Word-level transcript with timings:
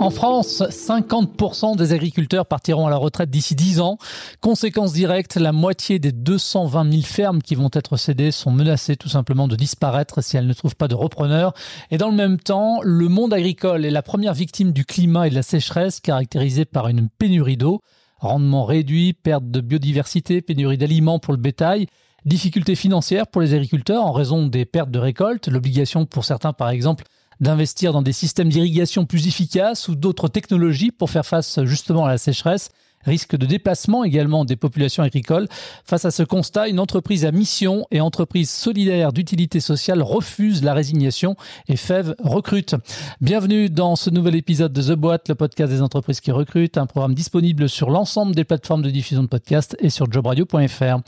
En 0.00 0.08
France, 0.08 0.62
50% 0.62 1.76
des 1.76 1.92
agriculteurs 1.92 2.46
partiront 2.46 2.86
à 2.86 2.90
la 2.90 2.96
retraite 2.96 3.28
d'ici 3.28 3.54
10 3.54 3.80
ans. 3.80 3.98
Conséquence 4.40 4.94
directe, 4.94 5.36
la 5.36 5.52
moitié 5.52 5.98
des 5.98 6.10
220 6.10 6.90
000 6.90 7.02
fermes 7.02 7.42
qui 7.42 7.54
vont 7.54 7.68
être 7.74 7.98
cédées 7.98 8.30
sont 8.30 8.50
menacées 8.50 8.96
tout 8.96 9.10
simplement 9.10 9.46
de 9.46 9.56
disparaître 9.56 10.24
si 10.24 10.38
elles 10.38 10.46
ne 10.46 10.54
trouvent 10.54 10.74
pas 10.74 10.88
de 10.88 10.94
repreneurs. 10.94 11.52
Et 11.90 11.98
dans 11.98 12.08
le 12.08 12.16
même 12.16 12.38
temps, 12.38 12.80
le 12.82 13.08
monde 13.08 13.34
agricole 13.34 13.84
est 13.84 13.90
la 13.90 14.00
première 14.00 14.32
victime 14.32 14.72
du 14.72 14.86
climat 14.86 15.26
et 15.26 15.30
de 15.30 15.34
la 15.34 15.42
sécheresse 15.42 16.00
caractérisée 16.00 16.64
par 16.64 16.88
une 16.88 17.10
pénurie 17.10 17.58
d'eau. 17.58 17.82
Rendement 18.20 18.64
réduit, 18.64 19.12
perte 19.12 19.50
de 19.50 19.60
biodiversité, 19.60 20.40
pénurie 20.40 20.78
d'aliments 20.78 21.18
pour 21.18 21.34
le 21.34 21.40
bétail. 21.40 21.88
Difficultés 22.24 22.74
financières 22.74 23.26
pour 23.26 23.42
les 23.42 23.52
agriculteurs 23.52 24.06
en 24.06 24.12
raison 24.12 24.46
des 24.46 24.64
pertes 24.64 24.90
de 24.90 24.98
récolte, 24.98 25.48
l'obligation 25.48 26.06
pour 26.06 26.24
certains 26.24 26.54
par 26.54 26.70
exemple 26.70 27.04
d'investir 27.40 27.92
dans 27.92 28.02
des 28.02 28.12
systèmes 28.12 28.48
d'irrigation 28.48 29.06
plus 29.06 29.26
efficaces 29.26 29.88
ou 29.88 29.94
d'autres 29.94 30.28
technologies 30.28 30.90
pour 30.90 31.10
faire 31.10 31.26
face 31.26 31.64
justement 31.64 32.04
à 32.04 32.08
la 32.10 32.18
sécheresse 32.18 32.70
risque 33.04 33.36
de 33.36 33.46
déplacement 33.46 34.04
également 34.04 34.44
des 34.44 34.56
populations 34.56 35.02
agricoles. 35.02 35.48
Face 35.84 36.04
à 36.04 36.10
ce 36.10 36.22
constat, 36.22 36.68
une 36.68 36.78
entreprise 36.78 37.24
à 37.24 37.32
mission 37.32 37.86
et 37.90 38.00
entreprise 38.00 38.50
solidaire 38.50 39.12
d'utilité 39.12 39.60
sociale 39.60 40.02
refuse 40.02 40.62
la 40.62 40.74
résignation 40.74 41.36
et 41.68 41.76
FEV 41.76 42.14
recrute. 42.18 42.74
Bienvenue 43.20 43.70
dans 43.70 43.96
ce 43.96 44.10
nouvel 44.10 44.36
épisode 44.36 44.72
de 44.72 44.82
The 44.82 44.96
Boîte, 44.96 45.28
le 45.28 45.34
podcast 45.34 45.72
des 45.72 45.82
entreprises 45.82 46.20
qui 46.20 46.30
recrutent, 46.30 46.78
un 46.78 46.86
programme 46.86 47.14
disponible 47.14 47.68
sur 47.68 47.90
l'ensemble 47.90 48.34
des 48.34 48.44
plateformes 48.44 48.82
de 48.82 48.90
diffusion 48.90 49.22
de 49.22 49.28
podcasts 49.28 49.76
et 49.80 49.90
sur 49.90 50.10
jobradio.fr. 50.10 51.00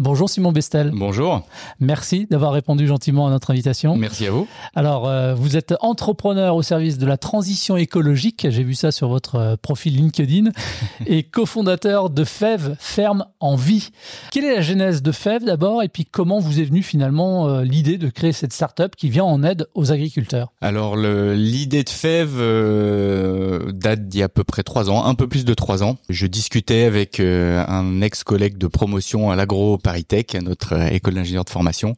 Bonjour 0.00 0.30
Simon 0.30 0.52
Bestel. 0.52 0.92
Bonjour. 0.94 1.44
Merci 1.80 2.28
d'avoir 2.30 2.52
répondu 2.52 2.86
gentiment 2.86 3.26
à 3.26 3.30
notre 3.30 3.50
invitation. 3.50 3.96
Merci 3.96 4.28
à 4.28 4.30
vous. 4.30 4.46
Alors, 4.76 5.08
euh, 5.08 5.34
vous 5.34 5.56
êtes 5.56 5.74
entrepreneur 5.80 6.54
au 6.54 6.62
service 6.62 6.98
de 6.98 7.06
la 7.06 7.16
transition 7.16 7.76
écologique, 7.76 8.46
j'ai 8.48 8.62
vu 8.62 8.74
ça 8.74 8.92
sur 8.92 9.08
votre 9.08 9.34
euh, 9.34 9.56
profil 9.60 9.96
LinkedIn, 9.96 10.50
et 11.06 11.24
cofondateur 11.24 12.10
de 12.10 12.22
FEV, 12.22 12.76
Ferme 12.78 13.26
en 13.40 13.56
Vie. 13.56 13.88
Quelle 14.30 14.44
est 14.44 14.54
la 14.54 14.62
genèse 14.62 15.02
de 15.02 15.10
FEV 15.10 15.44
d'abord, 15.44 15.82
et 15.82 15.88
puis 15.88 16.04
comment 16.04 16.38
vous 16.38 16.60
est 16.60 16.64
venue 16.64 16.84
finalement 16.84 17.48
euh, 17.48 17.64
l'idée 17.64 17.98
de 17.98 18.08
créer 18.08 18.32
cette 18.32 18.52
start-up 18.52 18.94
qui 18.94 19.10
vient 19.10 19.24
en 19.24 19.42
aide 19.42 19.66
aux 19.74 19.90
agriculteurs? 19.90 20.52
Alors, 20.60 20.96
l'idée 20.96 21.82
de 21.82 21.90
FEV 21.90 23.72
date 23.72 24.06
d'il 24.06 24.20
y 24.20 24.22
a 24.22 24.26
à 24.26 24.28
peu 24.28 24.44
près 24.44 24.62
trois 24.62 24.90
ans, 24.90 25.06
un 25.06 25.16
peu 25.16 25.26
plus 25.26 25.44
de 25.44 25.54
trois 25.54 25.82
ans. 25.82 25.96
Je 26.08 26.28
discutais 26.28 26.84
avec 26.84 27.18
un 27.18 28.00
ex-collègue 28.00 28.58
de 28.58 28.68
promotion 28.68 29.32
à 29.32 29.36
l'agro 29.36 29.76
Paritech, 29.88 30.34
notre 30.34 30.74
euh, 30.74 30.88
école 30.88 31.14
d'ingénieur 31.14 31.46
de 31.46 31.50
formation, 31.50 31.96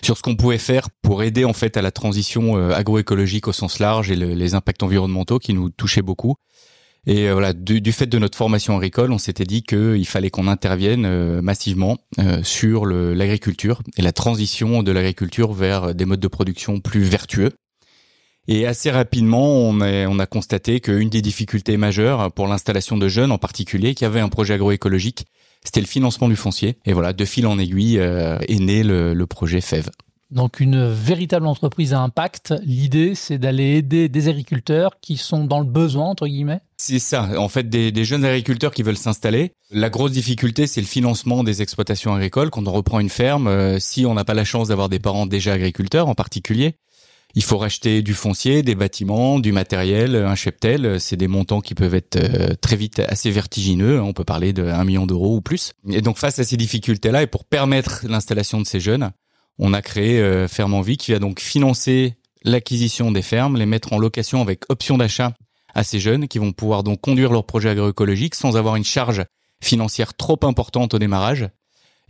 sur 0.00 0.16
ce 0.16 0.22
qu'on 0.22 0.36
pouvait 0.36 0.58
faire 0.58 0.90
pour 1.02 1.24
aider 1.24 1.44
en 1.44 1.52
fait 1.52 1.76
à 1.76 1.82
la 1.82 1.90
transition 1.90 2.56
euh, 2.56 2.70
agroécologique 2.72 3.48
au 3.48 3.52
sens 3.52 3.80
large 3.80 4.12
et 4.12 4.16
les 4.16 4.54
impacts 4.54 4.84
environnementaux 4.84 5.40
qui 5.40 5.52
nous 5.52 5.68
touchaient 5.70 6.02
beaucoup. 6.02 6.36
Et 7.04 7.28
euh, 7.28 7.32
voilà, 7.32 7.52
du, 7.52 7.90
fait 7.90 8.06
de 8.06 8.18
notre 8.20 8.38
formation 8.38 8.76
agricole, 8.76 9.10
on 9.10 9.18
s'était 9.18 9.44
dit 9.44 9.64
qu'il 9.64 10.06
fallait 10.06 10.30
qu'on 10.30 10.46
intervienne 10.46 11.40
massivement 11.40 11.98
sur 12.44 12.86
l'agriculture 12.86 13.82
et 13.96 14.02
la 14.02 14.12
transition 14.12 14.84
de 14.84 14.92
l'agriculture 14.92 15.52
vers 15.52 15.96
des 15.96 16.04
modes 16.04 16.20
de 16.20 16.28
production 16.28 16.78
plus 16.78 17.02
vertueux. 17.02 17.50
Et 18.46 18.66
assez 18.66 18.92
rapidement, 18.92 19.48
on 19.48 19.80
on 19.80 20.18
a 20.20 20.26
constaté 20.26 20.78
qu'une 20.78 21.08
des 21.08 21.22
difficultés 21.22 21.76
majeures 21.76 22.30
pour 22.30 22.46
l'installation 22.46 22.96
de 22.96 23.08
jeunes 23.08 23.32
en 23.32 23.38
particulier 23.38 23.96
qui 23.96 24.04
avaient 24.04 24.20
un 24.20 24.28
projet 24.28 24.54
agroécologique, 24.54 25.26
c'était 25.66 25.80
le 25.80 25.86
financement 25.86 26.28
du 26.28 26.36
foncier. 26.36 26.78
Et 26.86 26.92
voilà, 26.92 27.12
de 27.12 27.24
fil 27.24 27.46
en 27.46 27.58
aiguille 27.58 27.98
euh, 27.98 28.38
est 28.48 28.60
né 28.60 28.82
le, 28.82 29.26
projet 29.26 29.60
FEV. 29.60 29.90
Donc 30.30 30.60
une 30.60 30.88
véritable 30.88 31.46
entreprise 31.46 31.92
à 31.92 32.00
impact. 32.00 32.54
L'idée, 32.64 33.14
c'est 33.14 33.38
d'aller 33.38 33.76
aider 33.76 34.08
des 34.08 34.28
agriculteurs 34.28 34.92
qui 35.00 35.16
sont 35.16 35.44
dans 35.44 35.58
le 35.58 35.66
besoin, 35.66 36.06
entre 36.06 36.26
guillemets. 36.26 36.60
C'est 36.78 36.98
ça. 36.98 37.28
En 37.38 37.48
fait, 37.48 37.68
des, 37.68 38.04
jeunes 38.04 38.24
agriculteurs 38.24 38.72
qui 38.72 38.82
veulent 38.82 38.96
s'installer. 38.96 39.52
La 39.70 39.90
grosse 39.90 40.12
difficulté, 40.12 40.66
c'est 40.66 40.80
le 40.80 40.86
financement 40.86 41.42
des 41.42 41.62
exploitations 41.62 42.14
agricoles. 42.14 42.50
Quand 42.50 42.66
on 42.68 42.72
reprend 42.72 43.00
une 43.00 43.08
ferme, 43.08 43.48
euh, 43.48 43.78
si 43.80 44.06
on 44.06 44.14
n'a 44.14 44.24
pas 44.24 44.34
la 44.34 44.44
chance 44.44 44.68
d'avoir 44.68 44.88
des 44.88 45.00
parents 45.00 45.26
déjà 45.26 45.52
agriculteurs 45.52 46.08
en 46.08 46.14
particulier, 46.14 46.76
il 47.34 47.42
faut 47.42 47.58
racheter 47.58 48.02
du 48.02 48.14
foncier, 48.14 48.62
des 48.62 48.74
bâtiments, 48.74 49.38
du 49.38 49.52
matériel, 49.52 50.16
un 50.16 50.34
cheptel. 50.34 50.98
C'est 50.98 51.16
des 51.16 51.28
montants 51.28 51.60
qui 51.60 51.74
peuvent 51.74 51.94
être 51.94 52.16
euh, 52.16 52.54
très 52.60 52.76
vite 52.76 53.00
assez 53.00 53.30
vertigineux. 53.30 54.00
On 54.00 54.14
peut 54.14 54.24
parler 54.24 54.54
de 54.54 54.64
1 54.64 54.84
million 54.84 55.06
d'euros 55.06 55.36
ou 55.36 55.40
plus. 55.42 55.72
Et 55.90 56.00
donc 56.00 56.16
face 56.16 56.38
à 56.38 56.44
ces 56.44 56.56
difficultés-là 56.56 57.22
et 57.22 57.26
pour 57.26 57.44
permettre 57.44 58.06
l'installation 58.08 58.58
de 58.60 58.66
ces 58.66 58.80
jeunes, 58.80 59.10
on 59.58 59.74
a 59.74 59.82
créé 59.82 60.18
euh, 60.18 60.48
Ferme 60.48 60.74
en 60.74 60.80
Vie 60.80 60.96
qui 60.96 61.12
va 61.12 61.18
donc 61.18 61.40
financer 61.40 62.14
l'acquisition 62.42 63.10
des 63.12 63.22
fermes, 63.22 63.56
les 63.58 63.66
mettre 63.66 63.92
en 63.92 63.98
location 63.98 64.40
avec 64.40 64.62
option 64.70 64.96
d'achat 64.96 65.34
à 65.74 65.84
ces 65.84 66.00
jeunes 66.00 66.28
qui 66.28 66.38
vont 66.38 66.52
pouvoir 66.52 66.84
donc 66.84 67.02
conduire 67.02 67.32
leur 67.32 67.44
projet 67.44 67.68
agroécologique 67.68 68.34
sans 68.34 68.56
avoir 68.56 68.76
une 68.76 68.84
charge 68.84 69.24
financière 69.62 70.14
trop 70.14 70.38
importante 70.42 70.94
au 70.94 70.98
démarrage 70.98 71.48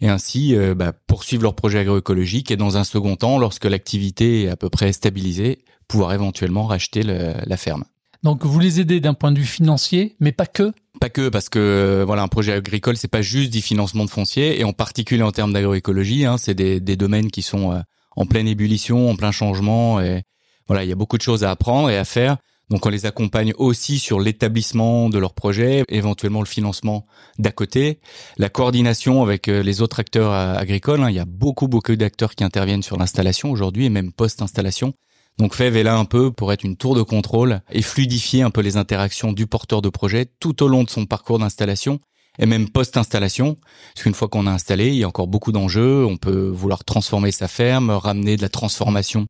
et 0.01 0.09
ainsi 0.09 0.55
euh, 0.55 0.75
bah, 0.75 0.93
poursuivre 1.07 1.43
leur 1.43 1.55
projet 1.55 1.79
agroécologique 1.79 2.51
et 2.51 2.57
dans 2.57 2.77
un 2.77 2.85
second 2.85 3.17
temps, 3.17 3.39
lorsque 3.39 3.65
l'activité 3.65 4.45
est 4.45 4.49
à 4.49 4.57
peu 4.57 4.69
près 4.69 4.93
stabilisée, 4.93 5.65
pouvoir 5.89 6.13
éventuellement 6.13 6.67
racheter 6.67 7.03
la 7.03 7.57
ferme. 7.57 7.85
Donc 8.23 8.45
vous 8.45 8.59
les 8.59 8.81
aidez 8.81 8.99
d'un 9.01 9.15
point 9.15 9.31
de 9.31 9.39
vue 9.39 9.45
financier, 9.45 10.17
mais 10.21 10.33
pas 10.33 10.47
que 10.47 10.73
pas 10.99 11.11
que 11.11 11.29
parce 11.29 11.49
que 11.49 11.59
euh, 11.59 12.05
voilà 12.07 12.23
un 12.23 12.29
projet 12.29 12.53
agricole 12.53 12.97
c'est 12.97 13.07
pas 13.07 13.21
juste 13.21 13.53
du 13.53 13.61
financement 13.61 14.05
de 14.05 14.11
foncier 14.11 14.59
et 14.59 14.65
en 14.65 14.73
particulier 14.73 15.23
en 15.23 15.31
termes 15.31 15.53
d'agroécologie 15.53 16.25
hein, 16.25 16.39
c'est 16.39 16.55
des, 16.55 16.81
des, 16.81 16.97
domaines 16.97 17.31
qui 17.31 17.43
sont 17.43 17.73
euh, 17.73 17.81
en 18.17 18.25
pleine 18.25 18.49
ébullition 18.49 19.11
en 19.11 19.15
plein 19.15 19.31
changement 19.31 20.01
et 20.01 20.23
voilà 20.67 20.85
il 20.85 20.89
y 20.89 20.93
a 20.93 20.97
beaucoup 20.97 21.19
de 21.19 21.23
choses 21.23 21.45
à 21.45 21.51
apprendre 21.51 21.91
et 21.91 21.99
à 21.99 22.05
faire 22.05 22.39
donc 22.69 22.85
on 22.85 22.89
les 22.89 23.07
accompagne 23.07 23.53
aussi 23.59 24.01
sur 24.01 24.19
l'établissement 24.19 25.09
de 25.09 25.19
leur 25.19 25.35
projet, 25.35 25.85
éventuellement 25.89 26.41
le 26.41 26.47
financement 26.47 27.07
d'à 27.39 27.53
côté, 27.53 28.01
la 28.39 28.49
coordination 28.49 29.23
avec 29.23 29.47
euh, 29.49 29.63
les 29.63 29.83
autres 29.83 30.01
acteurs 30.01 30.33
euh, 30.33 30.55
agricoles. 30.57 31.03
Hein. 31.03 31.11
Il 31.11 31.17
y 31.17 31.21
a 31.21 31.25
beaucoup 31.25 31.69
beaucoup 31.69 31.95
d'acteurs 31.95 32.35
qui 32.35 32.43
interviennent 32.43 32.83
sur 32.83 32.97
l'installation 32.97 33.53
aujourd'hui 33.53 33.85
et 33.85 33.91
même 33.91 34.13
post-installation. 34.13 34.95
Donc 35.39 35.55
FEV 35.55 35.77
est 35.77 35.83
là 35.85 35.97
un 35.97 36.07
peu 36.07 36.33
pour 36.33 36.53
être 36.53 36.65
une 36.65 36.77
tour 36.77 36.97
de 36.97 37.03
contrôle 37.03 37.61
et 37.71 37.83
fluidifier 37.83 38.43
un 38.43 38.51
peu 38.51 38.63
les 38.63 38.77
interactions 38.77 39.33
du 39.33 39.47
porteur 39.47 39.81
de 39.81 39.89
projet 39.89 40.27
tout 40.41 40.63
au 40.63 40.69
long 40.69 40.83
de 40.83 40.91
son 40.91 41.07
parcours 41.07 41.39
d'installation 41.39 42.01
et 42.39 42.47
même 42.47 42.69
post-installation. 42.69 43.57
Parce 43.95 44.03
qu'une 44.03 44.15
fois 44.15 44.29
qu'on 44.29 44.47
a 44.47 44.51
installé, 44.51 44.89
il 44.89 44.97
y 44.97 45.05
a 45.05 45.09
encore 45.09 45.29
beaucoup 45.29 45.53
d'enjeux. 45.53 46.05
On 46.05 46.17
peut 46.17 46.49
vouloir 46.49 46.85
transformer 46.85 47.31
sa 47.31 47.47
ferme, 47.47 47.91
ramener 47.91 48.37
de 48.37 48.43
la 48.43 48.49
transformation 48.49 49.27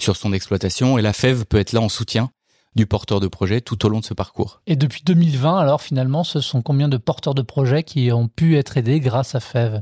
sur 0.00 0.16
son 0.16 0.32
exploitation 0.32 0.98
et 0.98 1.02
la 1.02 1.12
FEV 1.12 1.44
peut 1.44 1.58
être 1.58 1.72
là 1.72 1.82
en 1.82 1.90
soutien 1.90 2.30
du 2.76 2.86
porteur 2.86 3.20
de 3.20 3.28
projet 3.28 3.60
tout 3.60 3.84
au 3.84 3.88
long 3.88 4.00
de 4.00 4.04
ce 4.04 4.14
parcours. 4.14 4.62
Et 4.66 4.76
depuis 4.76 5.02
2020, 5.04 5.58
alors 5.58 5.82
finalement, 5.82 6.24
ce 6.24 6.40
sont 6.40 6.62
combien 6.62 6.88
de 6.88 6.96
porteurs 6.96 7.34
de 7.34 7.42
projets 7.42 7.82
qui 7.82 8.12
ont 8.12 8.28
pu 8.28 8.56
être 8.56 8.76
aidés 8.76 9.00
grâce 9.00 9.34
à 9.34 9.40
FEV 9.40 9.80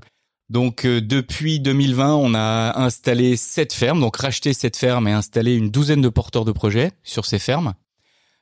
donc 0.50 0.86
euh, 0.86 1.02
depuis 1.02 1.60
2020, 1.60 2.14
on 2.14 2.34
a 2.34 2.80
installé 2.80 3.36
sept 3.36 3.74
fermes, 3.74 4.00
donc 4.00 4.16
racheté 4.16 4.54
sept 4.54 4.76
fermes 4.76 5.06
et 5.06 5.12
installé 5.12 5.54
une 5.54 5.70
douzaine 5.70 6.00
de 6.00 6.08
porteurs 6.08 6.46
de 6.46 6.52
projets 6.52 6.92
sur 7.02 7.26
ces 7.26 7.38
fermes. 7.38 7.74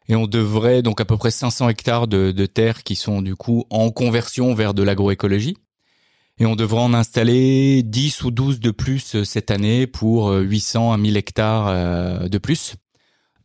Et 0.08 0.14
on 0.14 0.28
devrait 0.28 0.82
donc 0.82 1.00
à 1.00 1.04
peu 1.04 1.16
près 1.16 1.32
500 1.32 1.68
hectares 1.68 2.06
de, 2.06 2.30
de 2.30 2.46
terres 2.46 2.84
qui 2.84 2.94
sont 2.94 3.22
du 3.22 3.34
coup 3.34 3.64
en 3.70 3.90
conversion 3.90 4.54
vers 4.54 4.72
de 4.72 4.84
l'agroécologie. 4.84 5.56
Et 6.38 6.46
on 6.46 6.54
devrait 6.54 6.82
en 6.82 6.94
installer 6.94 7.82
10 7.82 8.22
ou 8.22 8.30
12 8.30 8.60
de 8.60 8.70
plus 8.70 9.16
euh, 9.16 9.24
cette 9.24 9.50
année 9.50 9.88
pour 9.88 10.30
800 10.30 10.90
euh, 10.90 10.94
à 10.94 10.98
1000 10.98 11.16
hectares 11.16 12.28
de 12.28 12.38
plus. 12.38 12.76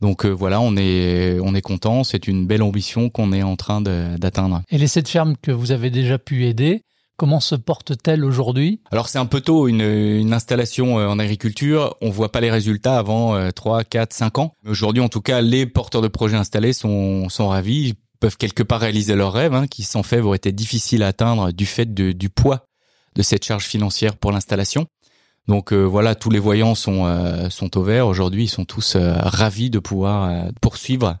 Donc 0.02 0.26
euh, 0.26 0.30
voilà, 0.30 0.60
on 0.60 0.76
est 0.76 1.38
on 1.40 1.54
est 1.54 1.62
content. 1.62 2.04
C'est 2.04 2.28
une 2.28 2.46
belle 2.46 2.62
ambition 2.62 3.08
qu'on 3.08 3.32
est 3.32 3.42
en 3.42 3.56
train 3.56 3.80
d'atteindre. 3.80 4.62
Et 4.68 4.76
les 4.76 4.88
sept 4.88 5.08
fermes 5.08 5.36
que 5.40 5.52
vous 5.52 5.72
avez 5.72 5.88
déjà 5.90 6.18
pu 6.18 6.46
aider, 6.46 6.82
Comment 7.18 7.40
se 7.40 7.54
porte-t-elle 7.54 8.24
aujourd'hui? 8.24 8.80
Alors 8.90 9.08
c'est 9.08 9.18
un 9.18 9.26
peu 9.26 9.40
tôt, 9.40 9.68
une, 9.68 9.82
une, 9.82 10.32
installation 10.32 10.98
euh, 10.98 11.06
en 11.06 11.20
agriculture, 11.20 11.94
on 12.00 12.10
voit 12.10 12.32
pas 12.32 12.40
les 12.40 12.50
résultats 12.50 12.98
avant 12.98 13.50
3, 13.52 13.84
4, 13.84 14.12
5 14.12 14.38
ans. 14.38 14.54
Aujourd'hui 14.66 15.02
en 15.02 15.08
tout 15.08 15.20
cas, 15.20 15.40
les 15.40 15.66
porteurs 15.66 16.02
de 16.02 16.08
projets 16.08 16.36
installés 16.36 16.72
sont, 16.72 17.28
sont 17.28 17.48
ravis, 17.48 17.90
ils 17.90 17.94
peuvent 18.18 18.38
quelque 18.38 18.62
part 18.62 18.80
réaliser 18.80 19.14
leurs 19.14 19.32
rêves, 19.32 19.54
hein, 19.54 19.66
qui 19.68 19.84
sans 19.84 20.02
fait 20.02 20.20
auraient 20.20 20.36
été 20.36 20.52
difficiles 20.52 21.02
à 21.02 21.08
atteindre 21.08 21.52
du 21.52 21.66
fait 21.66 21.92
de, 21.92 22.12
du 22.12 22.28
poids 22.28 22.66
de 23.14 23.22
cette 23.22 23.44
charge 23.44 23.64
financière 23.64 24.16
pour 24.16 24.32
l'installation. 24.32 24.86
Donc 25.48 25.72
euh, 25.72 25.82
voilà, 25.82 26.14
tous 26.14 26.30
les 26.30 26.38
voyants 26.38 26.74
sont 26.74 27.06
euh, 27.06 27.50
sont 27.50 27.76
au 27.76 27.82
vert. 27.82 28.06
Aujourd'hui, 28.06 28.44
ils 28.44 28.48
sont 28.48 28.64
tous 28.64 28.96
euh, 28.96 29.14
ravis 29.16 29.70
de 29.70 29.78
pouvoir 29.78 30.46
poursuivre 30.60 31.16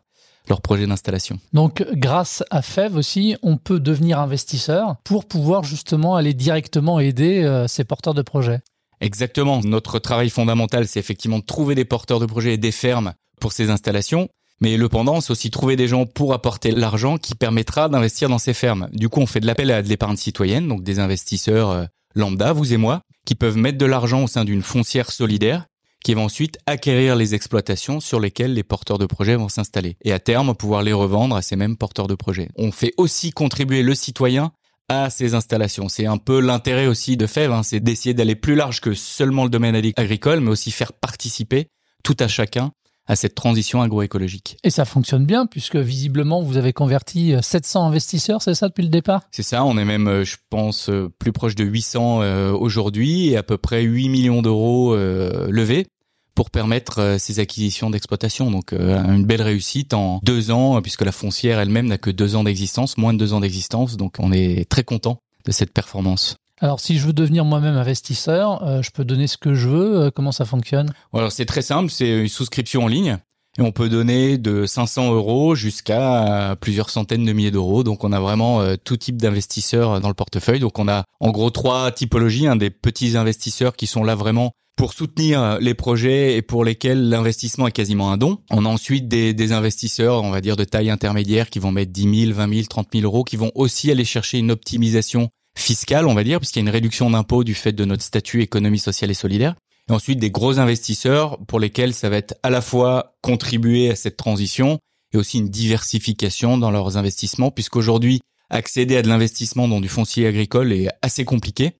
leur 0.48 0.60
projet 0.60 0.86
d'installation. 0.86 1.38
Donc 1.52 1.84
grâce 1.92 2.42
à 2.50 2.62
FEV 2.62 2.96
aussi, 2.96 3.36
on 3.42 3.56
peut 3.56 3.80
devenir 3.80 4.18
investisseur 4.18 4.96
pour 5.04 5.26
pouvoir 5.26 5.64
justement 5.64 6.16
aller 6.16 6.34
directement 6.34 6.98
aider 6.98 7.64
ces 7.68 7.84
porteurs 7.84 8.14
de 8.14 8.22
projets. 8.22 8.60
Exactement. 9.00 9.60
Notre 9.64 9.98
travail 9.98 10.30
fondamental, 10.30 10.86
c'est 10.88 11.00
effectivement 11.00 11.38
de 11.38 11.44
trouver 11.44 11.74
des 11.74 11.84
porteurs 11.84 12.18
de 12.18 12.26
projets 12.26 12.54
et 12.54 12.58
des 12.58 12.72
fermes 12.72 13.14
pour 13.40 13.52
ces 13.52 13.70
installations. 13.70 14.28
Mais 14.62 14.76
le 14.76 14.88
pendant, 14.88 15.20
c'est 15.20 15.32
aussi 15.32 15.50
trouver 15.50 15.74
des 15.74 15.88
gens 15.88 16.06
pour 16.06 16.32
apporter 16.32 16.70
l'argent 16.70 17.18
qui 17.18 17.34
permettra 17.34 17.88
d'investir 17.88 18.28
dans 18.28 18.38
ces 18.38 18.54
fermes. 18.54 18.88
Du 18.92 19.08
coup, 19.08 19.18
on 19.18 19.26
fait 19.26 19.40
de 19.40 19.46
l'appel 19.46 19.72
à 19.72 19.82
de 19.82 19.88
l'épargne 19.88 20.16
citoyenne, 20.16 20.68
donc 20.68 20.84
des 20.84 21.00
investisseurs 21.00 21.70
euh, 21.70 21.84
lambda, 22.14 22.52
vous 22.52 22.72
et 22.72 22.76
moi, 22.76 23.02
qui 23.26 23.34
peuvent 23.34 23.56
mettre 23.56 23.78
de 23.78 23.86
l'argent 23.86 24.24
au 24.24 24.26
sein 24.26 24.44
d'une 24.44 24.62
foncière 24.62 25.10
solidaire 25.10 25.66
qui 26.02 26.14
va 26.14 26.20
ensuite 26.20 26.58
acquérir 26.66 27.16
les 27.16 27.34
exploitations 27.34 28.00
sur 28.00 28.20
lesquelles 28.20 28.54
les 28.54 28.64
porteurs 28.64 28.98
de 28.98 29.06
projets 29.06 29.36
vont 29.36 29.48
s'installer 29.48 29.96
et 30.02 30.12
à 30.12 30.18
terme 30.18 30.54
pouvoir 30.54 30.82
les 30.82 30.92
revendre 30.92 31.36
à 31.36 31.42
ces 31.42 31.56
mêmes 31.56 31.76
porteurs 31.76 32.08
de 32.08 32.14
projets. 32.14 32.48
On 32.56 32.72
fait 32.72 32.92
aussi 32.96 33.30
contribuer 33.30 33.82
le 33.82 33.94
citoyen 33.94 34.52
à 34.88 35.10
ces 35.10 35.34
installations. 35.34 35.88
C'est 35.88 36.06
un 36.06 36.18
peu 36.18 36.40
l'intérêt 36.40 36.86
aussi 36.86 37.16
de 37.16 37.26
FEV, 37.26 37.52
hein, 37.52 37.62
c'est 37.62 37.80
d'essayer 37.80 38.14
d'aller 38.14 38.34
plus 38.34 38.54
large 38.54 38.80
que 38.80 38.94
seulement 38.94 39.44
le 39.44 39.50
domaine 39.50 39.76
agricole, 39.96 40.40
mais 40.40 40.50
aussi 40.50 40.70
faire 40.70 40.92
participer 40.92 41.68
tout 42.02 42.16
à 42.18 42.28
chacun 42.28 42.72
à 43.06 43.16
cette 43.16 43.34
transition 43.34 43.82
agroécologique. 43.82 44.56
Et 44.62 44.70
ça 44.70 44.84
fonctionne 44.84 45.26
bien 45.26 45.46
puisque 45.46 45.76
visiblement 45.76 46.42
vous 46.42 46.56
avez 46.56 46.72
converti 46.72 47.34
700 47.40 47.84
euh, 47.84 47.88
investisseurs, 47.88 48.42
c'est 48.42 48.54
ça 48.54 48.68
depuis 48.68 48.82
le 48.82 48.88
départ? 48.88 49.22
C'est 49.30 49.42
ça, 49.42 49.64
on 49.64 49.76
est 49.76 49.84
même, 49.84 50.08
euh, 50.08 50.24
je 50.24 50.36
pense, 50.50 50.88
euh, 50.88 51.08
plus 51.18 51.32
proche 51.32 51.54
de 51.54 51.64
800 51.64 52.52
aujourd'hui 52.54 53.30
et 53.30 53.36
à 53.36 53.42
peu 53.42 53.58
près 53.58 53.82
8 53.82 54.08
millions 54.08 54.42
d'euros 54.42 54.96
levés 54.96 55.86
pour 56.34 56.50
permettre 56.50 57.16
ces 57.18 57.40
acquisitions 57.40 57.90
d'exploitation. 57.90 58.50
Donc 58.50 58.72
une 58.72 59.24
belle 59.24 59.42
réussite 59.42 59.94
en 59.94 60.20
deux 60.22 60.50
ans 60.50 60.80
puisque 60.80 61.02
la 61.02 61.12
foncière 61.12 61.58
elle-même 61.58 61.86
n'a 61.86 61.98
que 61.98 62.10
deux 62.10 62.36
ans 62.36 62.44
d'existence, 62.44 62.96
moins 62.96 63.12
de 63.12 63.18
deux 63.18 63.32
ans 63.32 63.40
d'existence. 63.40 63.96
Donc 63.96 64.16
on 64.18 64.32
est 64.32 64.68
très 64.68 64.84
content 64.84 65.18
de 65.44 65.52
cette 65.52 65.72
performance. 65.72 66.36
Alors, 66.62 66.78
si 66.78 66.96
je 66.96 67.04
veux 67.08 67.12
devenir 67.12 67.44
moi-même 67.44 67.74
investisseur, 67.74 68.62
euh, 68.62 68.82
je 68.82 68.92
peux 68.92 69.04
donner 69.04 69.26
ce 69.26 69.36
que 69.36 69.52
je 69.52 69.68
veux. 69.68 70.00
Euh, 70.00 70.10
comment 70.14 70.30
ça 70.30 70.44
fonctionne? 70.44 70.92
Alors, 71.12 71.32
c'est 71.32 71.44
très 71.44 71.60
simple. 71.60 71.90
C'est 71.90 72.20
une 72.20 72.28
souscription 72.28 72.84
en 72.84 72.86
ligne. 72.86 73.18
Et 73.58 73.62
on 73.62 73.72
peut 73.72 73.88
donner 73.88 74.38
de 74.38 74.64
500 74.64 75.12
euros 75.12 75.56
jusqu'à 75.56 76.56
plusieurs 76.60 76.88
centaines 76.88 77.26
de 77.26 77.32
milliers 77.32 77.50
d'euros. 77.50 77.82
Donc, 77.82 78.04
on 78.04 78.12
a 78.12 78.20
vraiment 78.20 78.60
euh, 78.60 78.76
tout 78.82 78.96
type 78.96 79.16
d'investisseurs 79.16 80.00
dans 80.00 80.06
le 80.06 80.14
portefeuille. 80.14 80.60
Donc, 80.60 80.78
on 80.78 80.86
a 80.86 81.02
en 81.18 81.32
gros 81.32 81.50
trois 81.50 81.90
typologies. 81.90 82.46
Hein, 82.46 82.54
des 82.54 82.70
petits 82.70 83.16
investisseurs 83.16 83.74
qui 83.74 83.88
sont 83.88 84.04
là 84.04 84.14
vraiment 84.14 84.52
pour 84.76 84.92
soutenir 84.92 85.58
les 85.60 85.74
projets 85.74 86.36
et 86.36 86.42
pour 86.42 86.64
lesquels 86.64 87.08
l'investissement 87.08 87.66
est 87.66 87.72
quasiment 87.72 88.12
un 88.12 88.18
don. 88.18 88.38
On 88.50 88.64
a 88.64 88.68
ensuite 88.68 89.08
des, 89.08 89.52
investisseurs, 89.52 90.22
on 90.22 90.30
va 90.30 90.40
dire 90.40 90.56
de 90.56 90.64
taille 90.64 90.90
intermédiaire, 90.90 91.50
qui 91.50 91.58
vont 91.58 91.72
mettre 91.72 91.92
10 91.92 92.26
000, 92.26 92.36
20 92.36 92.54
000, 92.54 92.66
30 92.70 92.88
000 92.92 93.04
euros, 93.04 93.24
qui 93.24 93.36
vont 93.36 93.50
aussi 93.56 93.90
aller 93.90 94.04
chercher 94.04 94.38
une 94.38 94.52
optimisation 94.52 95.28
fiscale, 95.56 96.06
on 96.06 96.14
va 96.14 96.24
dire, 96.24 96.38
puisqu'il 96.38 96.60
y 96.60 96.62
a 96.62 96.66
une 96.68 96.70
réduction 96.70 97.10
d'impôts 97.10 97.44
du 97.44 97.54
fait 97.54 97.72
de 97.72 97.84
notre 97.84 98.02
statut 98.02 98.42
économie 98.42 98.78
sociale 98.78 99.10
et 99.10 99.14
solidaire. 99.14 99.54
Et 99.88 99.92
ensuite, 99.92 100.18
des 100.18 100.30
gros 100.30 100.58
investisseurs 100.58 101.38
pour 101.46 101.60
lesquels 101.60 101.94
ça 101.94 102.08
va 102.08 102.16
être 102.16 102.34
à 102.42 102.50
la 102.50 102.60
fois 102.60 103.16
contribuer 103.20 103.90
à 103.90 103.96
cette 103.96 104.16
transition 104.16 104.78
et 105.12 105.18
aussi 105.18 105.38
une 105.38 105.48
diversification 105.48 106.56
dans 106.56 106.70
leurs 106.70 106.96
investissements, 106.96 107.50
puisqu'aujourd'hui, 107.50 108.20
accéder 108.48 108.96
à 108.96 109.02
de 109.02 109.08
l'investissement 109.08 109.68
dans 109.68 109.80
du 109.80 109.88
foncier 109.88 110.26
agricole 110.26 110.72
est 110.72 110.88
assez 111.02 111.24
compliqué. 111.24 111.72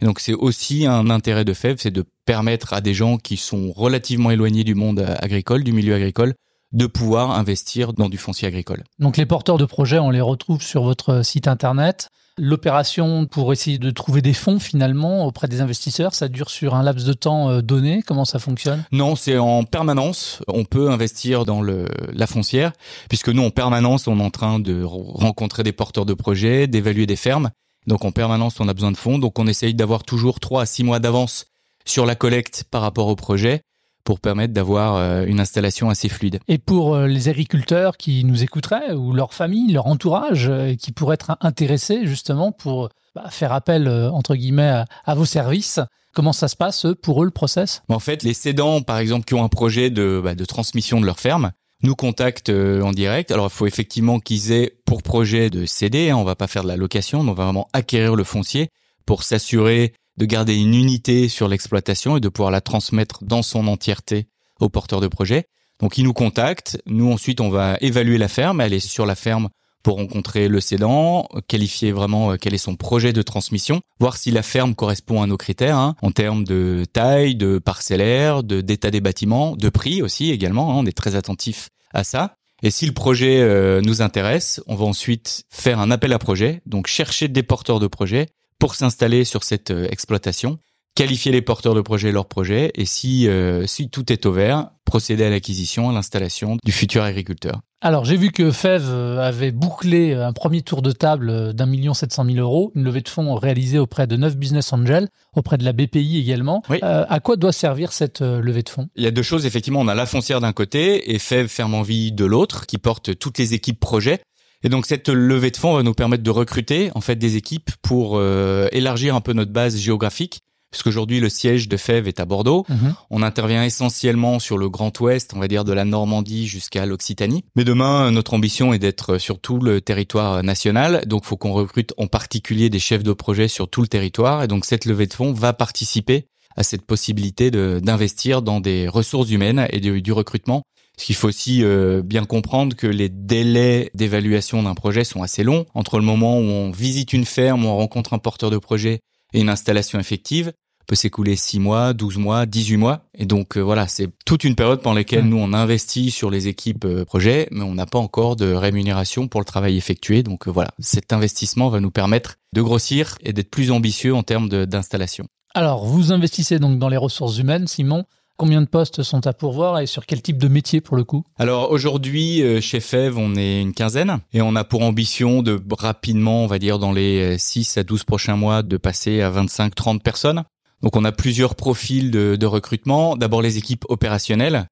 Et 0.00 0.06
donc, 0.06 0.20
c'est 0.20 0.32
aussi 0.32 0.86
un 0.86 1.10
intérêt 1.10 1.44
de 1.44 1.52
FEV, 1.52 1.76
c'est 1.78 1.90
de 1.90 2.04
permettre 2.24 2.72
à 2.72 2.80
des 2.80 2.94
gens 2.94 3.18
qui 3.18 3.36
sont 3.36 3.70
relativement 3.72 4.30
éloignés 4.30 4.64
du 4.64 4.74
monde 4.74 5.04
agricole, 5.20 5.62
du 5.62 5.72
milieu 5.72 5.94
agricole, 5.94 6.34
de 6.72 6.86
pouvoir 6.86 7.32
investir 7.32 7.92
dans 7.92 8.08
du 8.08 8.16
foncier 8.16 8.48
agricole. 8.48 8.84
Donc 8.98 9.16
les 9.16 9.26
porteurs 9.26 9.58
de 9.58 9.64
projets, 9.64 9.98
on 9.98 10.10
les 10.10 10.20
retrouve 10.20 10.62
sur 10.62 10.84
votre 10.84 11.24
site 11.24 11.48
internet. 11.48 12.08
L'opération 12.42 13.26
pour 13.26 13.52
essayer 13.52 13.76
de 13.76 13.90
trouver 13.90 14.22
des 14.22 14.32
fonds 14.32 14.58
finalement 14.58 15.26
auprès 15.26 15.46
des 15.46 15.60
investisseurs, 15.60 16.14
ça 16.14 16.28
dure 16.28 16.48
sur 16.48 16.74
un 16.74 16.82
laps 16.82 17.04
de 17.04 17.12
temps 17.12 17.50
euh, 17.50 17.60
donné. 17.60 18.02
Comment 18.02 18.24
ça 18.24 18.38
fonctionne? 18.38 18.82
Non, 18.92 19.14
c'est 19.14 19.36
en 19.36 19.64
permanence. 19.64 20.42
On 20.48 20.64
peut 20.64 20.90
investir 20.90 21.44
dans 21.44 21.60
le, 21.60 21.86
la 22.14 22.26
foncière 22.26 22.72
puisque 23.10 23.28
nous 23.28 23.42
en 23.42 23.50
permanence 23.50 24.08
on 24.08 24.18
est 24.18 24.24
en 24.24 24.30
train 24.30 24.58
de 24.58 24.82
rencontrer 24.82 25.64
des 25.64 25.72
porteurs 25.72 26.06
de 26.06 26.14
projets, 26.14 26.66
d'évaluer 26.66 27.04
des 27.04 27.16
fermes. 27.16 27.50
Donc 27.86 28.06
en 28.06 28.10
permanence 28.10 28.58
on 28.58 28.68
a 28.68 28.72
besoin 28.72 28.90
de 28.90 28.96
fonds. 28.96 29.18
Donc 29.18 29.38
on 29.38 29.46
essaye 29.46 29.74
d'avoir 29.74 30.02
toujours 30.02 30.40
trois 30.40 30.62
à 30.62 30.66
six 30.66 30.82
mois 30.82 30.98
d'avance 30.98 31.44
sur 31.84 32.06
la 32.06 32.14
collecte 32.14 32.64
par 32.70 32.80
rapport 32.80 33.08
au 33.08 33.16
projet 33.16 33.60
pour 34.04 34.20
permettre 34.20 34.52
d'avoir 34.52 34.96
euh, 34.96 35.24
une 35.26 35.40
installation 35.40 35.90
assez 35.90 36.08
fluide. 36.08 36.40
Et 36.48 36.58
pour 36.58 36.94
euh, 36.94 37.06
les 37.06 37.28
agriculteurs 37.28 37.96
qui 37.96 38.24
nous 38.24 38.42
écouteraient 38.42 38.92
ou 38.92 39.12
leur 39.12 39.34
famille, 39.34 39.72
leur 39.72 39.86
entourage, 39.86 40.48
euh, 40.48 40.74
qui 40.74 40.92
pourraient 40.92 41.14
être 41.14 41.36
intéressés 41.40 42.06
justement 42.06 42.52
pour 42.52 42.88
bah, 43.14 43.28
faire 43.30 43.52
appel 43.52 43.88
entre 43.88 44.34
guillemets 44.34 44.84
à, 45.04 45.14
vos 45.14 45.24
services, 45.24 45.80
comment 46.14 46.32
ça 46.32 46.48
se 46.48 46.56
passe 46.56 46.86
pour 47.02 47.22
eux 47.22 47.24
le 47.24 47.30
process? 47.30 47.82
En 47.88 47.98
fait, 47.98 48.22
les 48.22 48.34
cédants, 48.34 48.82
par 48.82 48.98
exemple, 48.98 49.24
qui 49.24 49.34
ont 49.34 49.44
un 49.44 49.48
projet 49.48 49.90
de, 49.90 50.20
bah, 50.22 50.34
de 50.34 50.44
transmission 50.44 51.00
de 51.00 51.06
leur 51.06 51.18
ferme, 51.18 51.52
nous 51.82 51.94
contactent 51.94 52.50
en 52.50 52.92
direct. 52.92 53.30
Alors, 53.30 53.46
il 53.46 53.52
faut 53.52 53.66
effectivement 53.66 54.20
qu'ils 54.20 54.52
aient 54.52 54.74
pour 54.84 55.02
projet 55.02 55.50
de 55.50 55.64
céder. 55.66 56.10
Hein, 56.10 56.16
on 56.16 56.24
va 56.24 56.36
pas 56.36 56.46
faire 56.46 56.62
de 56.62 56.68
la 56.68 56.76
location, 56.76 57.20
on 57.20 57.32
va 57.32 57.44
vraiment 57.44 57.68
acquérir 57.72 58.14
le 58.14 58.24
foncier 58.24 58.68
pour 59.06 59.22
s'assurer 59.22 59.94
de 60.20 60.26
garder 60.26 60.54
une 60.54 60.74
unité 60.74 61.30
sur 61.30 61.48
l'exploitation 61.48 62.18
et 62.18 62.20
de 62.20 62.28
pouvoir 62.28 62.50
la 62.50 62.60
transmettre 62.60 63.24
dans 63.24 63.42
son 63.42 63.66
entièreté 63.66 64.28
aux 64.60 64.68
porteurs 64.68 65.00
de 65.00 65.08
projet. 65.08 65.46
Donc 65.80 65.96
ils 65.96 66.04
nous 66.04 66.12
contactent, 66.12 66.78
nous 66.84 67.10
ensuite 67.10 67.40
on 67.40 67.48
va 67.48 67.78
évaluer 67.80 68.18
la 68.18 68.28
ferme, 68.28 68.60
est 68.60 68.80
sur 68.80 69.06
la 69.06 69.14
ferme 69.14 69.48
pour 69.82 69.96
rencontrer 69.96 70.48
le 70.48 70.60
cédant, 70.60 71.26
qualifier 71.48 71.90
vraiment 71.90 72.32
euh, 72.32 72.36
quel 72.38 72.52
est 72.52 72.58
son 72.58 72.76
projet 72.76 73.14
de 73.14 73.22
transmission, 73.22 73.80
voir 73.98 74.18
si 74.18 74.30
la 74.30 74.42
ferme 74.42 74.74
correspond 74.74 75.22
à 75.22 75.26
nos 75.26 75.38
critères 75.38 75.78
hein, 75.78 75.96
en 76.02 76.10
termes 76.10 76.44
de 76.44 76.84
taille, 76.92 77.34
de 77.34 77.58
parcellaire, 77.58 78.42
de 78.42 78.60
d'état 78.60 78.90
des 78.90 79.00
bâtiments, 79.00 79.56
de 79.56 79.70
prix 79.70 80.02
aussi 80.02 80.30
également. 80.30 80.72
Hein, 80.72 80.80
on 80.80 80.86
est 80.86 80.96
très 80.96 81.16
attentif 81.16 81.70
à 81.94 82.04
ça. 82.04 82.34
Et 82.62 82.70
si 82.70 82.84
le 82.84 82.92
projet 82.92 83.40
euh, 83.40 83.80
nous 83.80 84.02
intéresse, 84.02 84.60
on 84.66 84.74
va 84.74 84.84
ensuite 84.84 85.44
faire 85.48 85.80
un 85.80 85.90
appel 85.90 86.12
à 86.12 86.18
projet, 86.18 86.60
donc 86.66 86.88
chercher 86.88 87.28
des 87.28 87.42
porteurs 87.42 87.80
de 87.80 87.86
projet 87.86 88.26
pour 88.60 88.76
s'installer 88.76 89.24
sur 89.24 89.42
cette 89.42 89.72
euh, 89.72 89.88
exploitation, 89.90 90.58
qualifier 90.94 91.32
les 91.32 91.42
porteurs 91.42 91.74
de 91.74 91.80
projet 91.80 92.12
leur 92.12 92.26
projet 92.26 92.70
et 92.74 92.84
si, 92.84 93.26
euh, 93.26 93.66
si 93.66 93.88
tout 93.88 94.12
est 94.12 94.26
au 94.26 94.32
vert, 94.32 94.70
procéder 94.84 95.24
à 95.24 95.30
l'acquisition, 95.30 95.88
à 95.88 95.92
l'installation 95.92 96.58
du 96.62 96.70
futur 96.70 97.02
agriculteur. 97.02 97.60
Alors 97.80 98.04
j'ai 98.04 98.18
vu 98.18 98.30
que 98.30 98.50
FEV 98.50 98.82
euh, 98.86 99.18
avait 99.26 99.50
bouclé 99.50 100.12
un 100.12 100.34
premier 100.34 100.60
tour 100.60 100.82
de 100.82 100.92
table 100.92 101.54
d'un 101.54 101.64
million 101.64 101.94
sept 101.94 102.12
cent 102.12 102.24
mille 102.24 102.40
euros, 102.40 102.70
une 102.74 102.84
levée 102.84 103.00
de 103.00 103.08
fonds 103.08 103.34
réalisée 103.34 103.78
auprès 103.78 104.06
de 104.06 104.16
neuf 104.16 104.36
business 104.36 104.74
angels, 104.74 105.08
auprès 105.34 105.56
de 105.56 105.64
la 105.64 105.72
BPI 105.72 106.18
également. 106.18 106.62
à 106.82 107.20
quoi 107.20 107.36
doit 107.36 107.52
servir 107.52 107.92
cette 107.92 108.20
levée 108.20 108.62
de 108.62 108.68
fonds? 108.68 108.88
Il 108.94 109.04
y 109.04 109.06
a 109.06 109.10
deux 109.10 109.22
choses, 109.22 109.46
effectivement, 109.46 109.80
on 109.80 109.88
a 109.88 109.94
la 109.94 110.04
foncière 110.04 110.40
d'un 110.42 110.52
côté 110.52 111.14
et 111.14 111.18
FEV 111.18 111.48
Ferme 111.48 111.74
Envie 111.74 112.12
de 112.12 112.26
l'autre, 112.26 112.66
qui 112.66 112.76
porte 112.76 113.18
toutes 113.18 113.38
les 113.38 113.54
équipes 113.54 113.80
projets 113.80 114.20
et 114.62 114.68
donc 114.68 114.86
cette 114.86 115.08
levée 115.08 115.50
de 115.50 115.56
fonds 115.56 115.74
va 115.74 115.82
nous 115.82 115.94
permettre 115.94 116.22
de 116.22 116.30
recruter 116.30 116.90
en 116.94 117.00
fait 117.00 117.16
des 117.16 117.36
équipes 117.36 117.70
pour 117.82 118.16
euh, 118.16 118.68
élargir 118.72 119.14
un 119.14 119.20
peu 119.20 119.32
notre 119.32 119.52
base 119.52 119.76
géographique. 119.76 120.40
Puisqu'aujourd'hui 120.70 121.18
le 121.18 121.28
siège 121.28 121.68
de 121.68 121.76
FEV 121.76 122.06
est 122.06 122.20
à 122.20 122.24
Bordeaux, 122.26 122.64
mhm. 122.68 122.94
on 123.10 123.22
intervient 123.22 123.64
essentiellement 123.64 124.38
sur 124.38 124.56
le 124.56 124.68
Grand 124.70 124.96
Ouest, 125.00 125.32
on 125.34 125.40
va 125.40 125.48
dire 125.48 125.64
de 125.64 125.72
la 125.72 125.84
Normandie 125.84 126.46
jusqu'à 126.46 126.86
l'Occitanie. 126.86 127.42
Mais 127.56 127.64
demain, 127.64 128.12
notre 128.12 128.34
ambition 128.34 128.72
est 128.72 128.78
d'être 128.78 129.18
sur 129.18 129.40
tout 129.40 129.58
le 129.58 129.80
territoire 129.80 130.44
national, 130.44 131.02
donc 131.06 131.24
faut 131.24 131.36
qu'on 131.36 131.52
recrute 131.52 131.92
en 131.96 132.06
particulier 132.06 132.70
des 132.70 132.78
chefs 132.78 133.02
de 133.02 133.12
projet 133.12 133.48
sur 133.48 133.68
tout 133.68 133.80
le 133.80 133.88
territoire. 133.88 134.44
Et 134.44 134.46
donc 134.46 134.64
cette 134.64 134.84
levée 134.84 135.08
de 135.08 135.12
fonds 135.12 135.32
va 135.32 135.52
participer 135.52 136.28
à 136.56 136.62
cette 136.62 136.82
possibilité 136.82 137.50
d'investir 137.50 138.40
dans 138.42 138.60
des 138.60 138.86
ressources 138.86 139.30
humaines 139.30 139.66
et 139.70 139.80
du 139.80 140.12
recrutement 140.12 140.62
parce 141.00 141.06
qu'il 141.06 141.16
faut 141.16 141.28
aussi 141.28 141.64
euh, 141.64 142.02
bien 142.02 142.26
comprendre 142.26 142.76
que 142.76 142.86
les 142.86 143.08
délais 143.08 143.90
d'évaluation 143.94 144.62
d'un 144.62 144.74
projet 144.74 145.02
sont 145.02 145.22
assez 145.22 145.42
longs. 145.42 145.64
Entre 145.72 145.98
le 145.98 146.04
moment 146.04 146.36
où 146.36 146.42
on 146.42 146.70
visite 146.72 147.14
une 147.14 147.24
ferme, 147.24 147.64
où 147.64 147.68
on 147.68 147.76
rencontre 147.78 148.12
un 148.12 148.18
porteur 148.18 148.50
de 148.50 148.58
projet 148.58 149.00
et 149.32 149.40
une 149.40 149.48
installation 149.48 149.98
effective, 149.98 150.52
peut 150.86 150.94
s'écouler 150.94 151.36
6 151.36 151.58
mois, 151.58 151.94
12 151.94 152.18
mois, 152.18 152.44
18 152.44 152.76
mois. 152.76 153.06
Et 153.16 153.24
donc 153.24 153.56
euh, 153.56 153.62
voilà, 153.62 153.88
c'est 153.88 154.10
toute 154.26 154.44
une 154.44 154.54
période 154.54 154.82
pendant 154.82 154.96
laquelle 154.96 155.24
nous 155.24 155.38
on 155.38 155.54
investit 155.54 156.10
sur 156.10 156.28
les 156.28 156.48
équipes 156.48 156.84
euh, 156.84 157.06
projets, 157.06 157.48
mais 157.50 157.62
on 157.62 157.72
n'a 157.72 157.86
pas 157.86 157.98
encore 157.98 158.36
de 158.36 158.52
rémunération 158.52 159.26
pour 159.26 159.40
le 159.40 159.46
travail 159.46 159.78
effectué. 159.78 160.22
Donc 160.22 160.48
voilà, 160.48 160.72
cet 160.80 161.14
investissement 161.14 161.70
va 161.70 161.80
nous 161.80 161.90
permettre 161.90 162.34
de 162.52 162.60
grossir 162.60 163.16
et 163.22 163.32
d'être 163.32 163.50
plus 163.50 163.70
ambitieux 163.70 164.14
en 164.14 164.22
termes 164.22 164.50
d'installation. 164.66 165.24
Alors, 165.54 165.86
vous 165.86 166.12
investissez 166.12 166.58
donc 166.58 166.78
dans 166.78 166.88
les 166.88 166.96
ressources 166.96 167.38
humaines, 167.38 167.66
Simon. 167.66 168.04
Combien 168.40 168.62
de 168.62 168.66
postes 168.66 169.02
sont 169.02 169.26
à 169.26 169.34
pourvoir 169.34 169.80
et 169.80 169.86
sur 169.86 170.06
quel 170.06 170.22
type 170.22 170.38
de 170.38 170.48
métier 170.48 170.80
pour 170.80 170.96
le 170.96 171.04
coup? 171.04 171.24
Alors 171.36 171.70
aujourd'hui, 171.70 172.42
euh, 172.42 172.62
chez 172.62 172.80
FEV, 172.80 173.18
on 173.18 173.34
est 173.36 173.60
une 173.60 173.74
quinzaine 173.74 174.20
et 174.32 174.40
on 174.40 174.56
a 174.56 174.64
pour 174.64 174.80
ambition 174.80 175.42
de 175.42 175.60
rapidement, 175.78 176.44
on 176.44 176.46
va 176.46 176.58
dire 176.58 176.78
dans 176.78 176.90
les 176.90 177.36
6 177.36 177.76
à 177.76 177.82
12 177.82 178.04
prochains 178.04 178.36
mois, 178.36 178.62
de 178.62 178.78
passer 178.78 179.20
à 179.20 179.30
25-30 179.30 180.00
personnes. 180.00 180.44
Donc 180.80 180.96
on 180.96 181.04
a 181.04 181.12
plusieurs 181.12 181.54
profils 181.54 182.10
de, 182.10 182.36
de 182.36 182.46
recrutement. 182.46 183.14
D'abord 183.14 183.42
les 183.42 183.58
équipes 183.58 183.84
opérationnelles. 183.90 184.68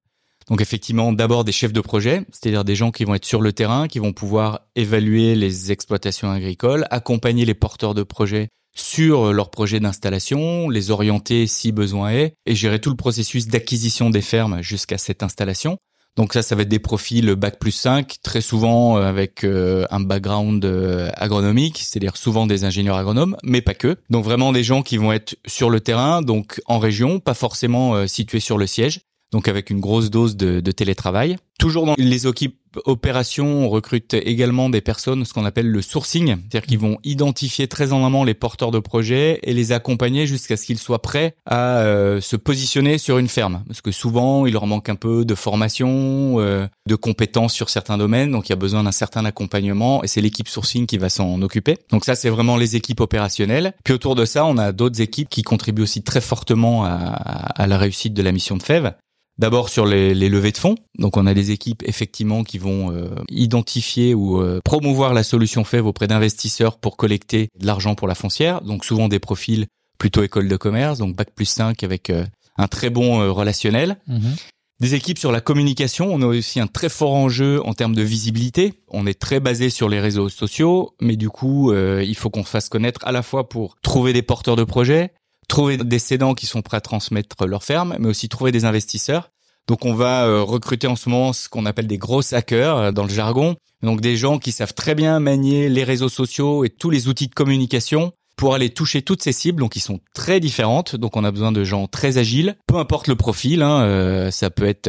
Donc 0.49 0.63
effectivement, 0.63 1.13
d'abord 1.13 1.45
des 1.45 1.53
chefs 1.53 1.75
de 1.75 1.83
projet, 1.83 2.23
c'est-à-dire 2.33 2.65
des 2.65 2.75
gens 2.75 2.91
qui 2.91 3.05
vont 3.05 3.17
être 3.17 3.27
sur 3.27 3.43
le 3.43 3.53
terrain, 3.53 3.87
qui 3.87 3.99
vont 3.99 4.15
pouvoir 4.15 4.61
évaluer 4.77 5.35
les 5.35 5.73
exploitations 5.73 6.31
agricoles, 6.31 6.87
accompagner 6.91 7.45
les 7.45 7.53
porteurs 7.53 7.93
de 7.93 8.03
projets 8.03 8.49
sur 8.81 9.33
leur 9.33 9.51
projet 9.51 9.81
d'installation, 9.81 10.69
les 10.69 10.91
orienter 10.91 11.47
si 11.47 11.73
besoin 11.73 12.11
est, 12.11 12.35
et 12.47 12.55
gérer 12.55 12.81
tout 12.81 12.91
le 12.91 12.97
processus 12.97 13.49
d'acquisition 13.49 14.11
des 14.11 14.23
fermes 14.23 14.63
jusqu'à 14.63 14.99
cette 14.99 15.23
installation. 15.23 15.79
Donc 16.19 16.33
ça, 16.33 16.43
ça 16.43 16.57
va 16.57 16.63
être 16.63 16.69
des 16.69 16.81
profils 16.81 17.33
bac 17.37 17.61
plus 17.61 17.71
5, 17.71 18.17
très 18.25 18.41
souvent 18.41 18.99
euh, 18.99 19.03
avec 19.03 19.45
euh, 19.45 19.87
un 19.93 20.01
background 20.01 20.65
euh, 20.65 21.11
agronomique, 21.15 21.79
c'est-à-dire 21.79 22.17
souvent 22.17 22.49
des 22.49 22.65
ingénieurs 22.65 22.97
agronomes, 22.97 23.37
mais 23.45 23.63
pas 23.63 23.75
que. 23.75 23.97
Donc 24.11 24.25
vraiment 24.25 24.51
des 24.51 24.65
gens 24.65 24.83
qui 24.83 24.97
vont 24.97 25.13
être 25.13 25.37
sur 25.47 25.71
le 25.71 25.79
terrain, 25.79 26.21
donc 26.21 26.61
en 26.67 26.81
région, 26.81 27.21
pas 27.21 27.35
forcément 27.35 28.09
situés 28.09 28.41
sur 28.41 28.59
le 28.59 28.67
siège, 28.67 29.03
donc 29.31 29.47
avec 29.47 29.71
une 29.71 29.79
grosse 29.79 30.11
dose 30.11 30.37
de, 30.37 30.59
de 30.59 30.73
télétravail. 30.73 31.37
Toujours 31.57 31.87
dans 31.87 31.95
les 31.97 32.27
équipes 32.27 32.59
opérations, 32.85 33.65
on 33.65 33.69
recrute 33.69 34.15
également 34.15 34.71
des 34.71 34.81
personnes, 34.81 35.25
ce 35.25 35.33
qu'on 35.33 35.45
appelle 35.45 35.69
le 35.69 35.83
sourcing, 35.83 36.37
c'est-à-dire 36.37 36.67
qu'ils 36.67 36.79
vont 36.79 36.99
identifier 37.05 37.69
très 37.69 37.93
en 37.93 38.05
amont 38.05 38.25
les 38.25 38.35
porteurs 38.35 38.71
de 38.71 38.79
projets 38.79 39.41
et 39.43 39.53
les 39.53 39.73
accompagner 39.73 40.27
jusqu'à 40.27 40.57
ce 40.57 40.65
qu'ils 40.67 40.79
soient 40.79 41.03
prêts 41.03 41.35
à 41.47 41.79
euh, 41.79 42.21
se 42.21 42.37
positionner 42.37 42.99
sur 42.99 43.19
une 43.19 43.29
ferme. 43.29 43.63
Parce 43.67 43.81
que 43.81 43.93
souvent, 43.93 44.47
il 44.47 44.53
leur 44.53 44.67
manque 44.67 44.89
un 44.89 44.95
peu 44.95 45.25
de 45.25 45.35
formation, 45.35 46.41
euh, 46.41 46.67
de 46.87 46.95
compétences 46.95 47.55
sur 47.55 47.71
certains 47.71 47.99
domaines, 47.99 48.31
donc 48.31 48.49
il 48.49 48.51
y 48.51 48.55
a 48.55 48.57
besoin 48.57 48.85
d'un 48.85 48.93
certain 48.93 49.25
accompagnement 49.25 50.03
et 50.03 50.07
c'est 50.07 50.21
l'équipe 50.21 50.49
sourcing 50.49 50.87
qui 50.87 50.99
va 50.99 51.09
s'en 51.09 51.41
occuper. 51.43 51.79
Donc 51.91 52.05
ça, 52.05 52.15
c'est 52.15 52.31
vraiment 52.31 52.57
les 52.57 52.77
équipes 52.77 53.01
opérationnelles. 53.01 53.75
Puis 53.85 53.95
autour 53.95 54.15
de 54.15 54.25
ça, 54.25 54.45
on 54.45 54.59
a 54.59 54.73
d'autres 54.73 55.01
équipes 55.01 55.29
qui 55.29 55.43
contribuent 55.43 55.83
aussi 55.83 56.03
très 56.03 56.21
fortement 56.21 56.85
à, 56.85 56.91
à 56.91 57.67
la 57.67 57.79
réussite 57.79 58.15
de 58.15 58.23
la 58.23 58.33
mission 58.33 58.57
de 58.57 58.63
FEV. 58.63 58.93
D'abord 59.39 59.69
sur 59.69 59.87
les, 59.87 60.15
les, 60.15 60.29
levées 60.29 60.51
de 60.51 60.59
fonds. 60.59 60.75
Donc 60.99 61.17
on 61.17 61.25
a 61.25 61.33
des 61.33 61.53
équipes 61.53 61.85
effectivement 61.87 62.43
qui 62.43 62.59
vont 62.59 62.93
euh, 62.93 63.09
identifier 63.31 64.13
ou 64.13 64.41
euh, 64.41 64.61
promouvoir 64.65 65.15
la 65.15 65.23
solution 65.23 65.63
FEV 65.63 65.87
auprès 65.87 66.09
d'investisseurs 66.09 66.77
pour 66.77 66.97
collecter 66.97 67.49
de 67.59 67.67
l'argent 67.67 67.95
pour 67.95 68.09
la 68.09 68.17
foncière. 68.17 68.63
Donc 68.63 68.85
souvent 68.85 69.07
des 69.07 69.21
profils 69.21 69.67
plutôt 69.97 70.25
école 70.25 70.49
de 70.49 70.57
commerce, 70.57 70.99
donc 70.99 71.15
bac 71.15 71.29
plus 71.35 71.45
5 71.45 71.85
avec 71.85 72.11
euh, 72.11 72.25
un 72.57 72.67
très 72.67 72.91
bon 72.91 73.33
relationnel. 73.33 73.99
Mhm. 74.09 74.35
Des 74.81 74.95
équipes 74.95 75.19
sur 75.19 75.33
la 75.33 75.41
communication, 75.41 76.09
on 76.13 76.23
a 76.23 76.27
aussi 76.27 76.61
un 76.61 76.69
très 76.69 76.89
fort 76.89 77.15
enjeu 77.15 77.61
en 77.65 77.75
termes 77.75 77.97
de 77.97 78.03
visibilité. 78.03 78.75
On 78.89 79.07
est 79.07 79.19
très 79.19 79.41
basé 79.41 79.71
sur 79.71 79.89
les 79.89 79.99
réseaux 79.99 80.29
sociaux, 80.29 80.95
mais 81.01 81.17
du 81.17 81.31
coup, 81.31 81.73
il 81.75 82.15
faut 82.15 82.31
qu'on 82.31 82.45
fasse 82.45 82.69
connaître 82.69 83.01
à 83.05 83.11
la 83.11 83.23
fois 83.23 83.49
pour 83.49 83.75
trouver 83.83 84.13
des 84.13 84.23
porteurs 84.23 84.55
de 84.55 84.63
projets, 84.63 85.11
trouver 85.49 85.79
des 85.79 85.99
cédants 85.99 86.35
qui 86.35 86.47
sont 86.47 86.63
prêts 86.63 86.77
à 86.77 86.81
transmettre 86.81 87.47
leur 87.47 87.65
ferme, 87.65 87.97
mais 87.99 88.09
aussi 88.09 88.29
trouver 88.29 88.53
des 88.53 88.65
investisseurs. 88.65 89.31
Donc 89.67 89.85
on 89.85 89.95
va 89.95 90.25
euh, 90.25 90.43
recruter 90.43 90.87
en 90.87 90.97
ce 90.97 91.09
moment 91.11 91.33
ce 91.33 91.49
qu'on 91.49 91.67
appelle 91.67 91.87
des 91.87 91.99
gros 91.99 92.23
hackers 92.35 92.77
euh, 92.77 92.93
dans 92.93 93.05
le 93.05 93.11
jargon. 93.11 93.57
Donc 93.83 94.01
des 94.01 94.17
gens 94.17 94.39
qui 94.39 94.51
savent 94.51 94.75
très 94.75 94.95
bien 94.95 95.21
manier 95.21 95.69
les 95.69 95.85
réseaux 95.85 96.09
sociaux 96.09 96.65
et 96.65 96.71
tous 96.71 96.91
les 96.91 97.07
outils 97.07 97.29
de 97.29 97.35
communication 97.35 98.13
pour 98.37 98.55
aller 98.55 98.71
toucher 98.71 99.03
toutes 99.03 99.23
ces 99.23 99.33
cibles, 99.33 99.61
donc 99.61 99.73
qui 99.73 99.81
sont 99.81 100.01
très 100.15 100.41
différentes. 100.41 100.97
Donc 100.97 101.17
on 101.17 101.25
a 101.25 101.31
besoin 101.31 101.53
de 101.53 101.65
gens 101.65 101.87
très 101.87 102.19
agiles, 102.19 102.57
peu 102.67 102.77
importe 102.77 103.09
le 103.09 103.17
profil. 103.17 103.63
Hein, 103.63 103.83
euh, 103.83 104.31
ça 104.31 104.49
peut 104.49 104.67
être 104.67 104.89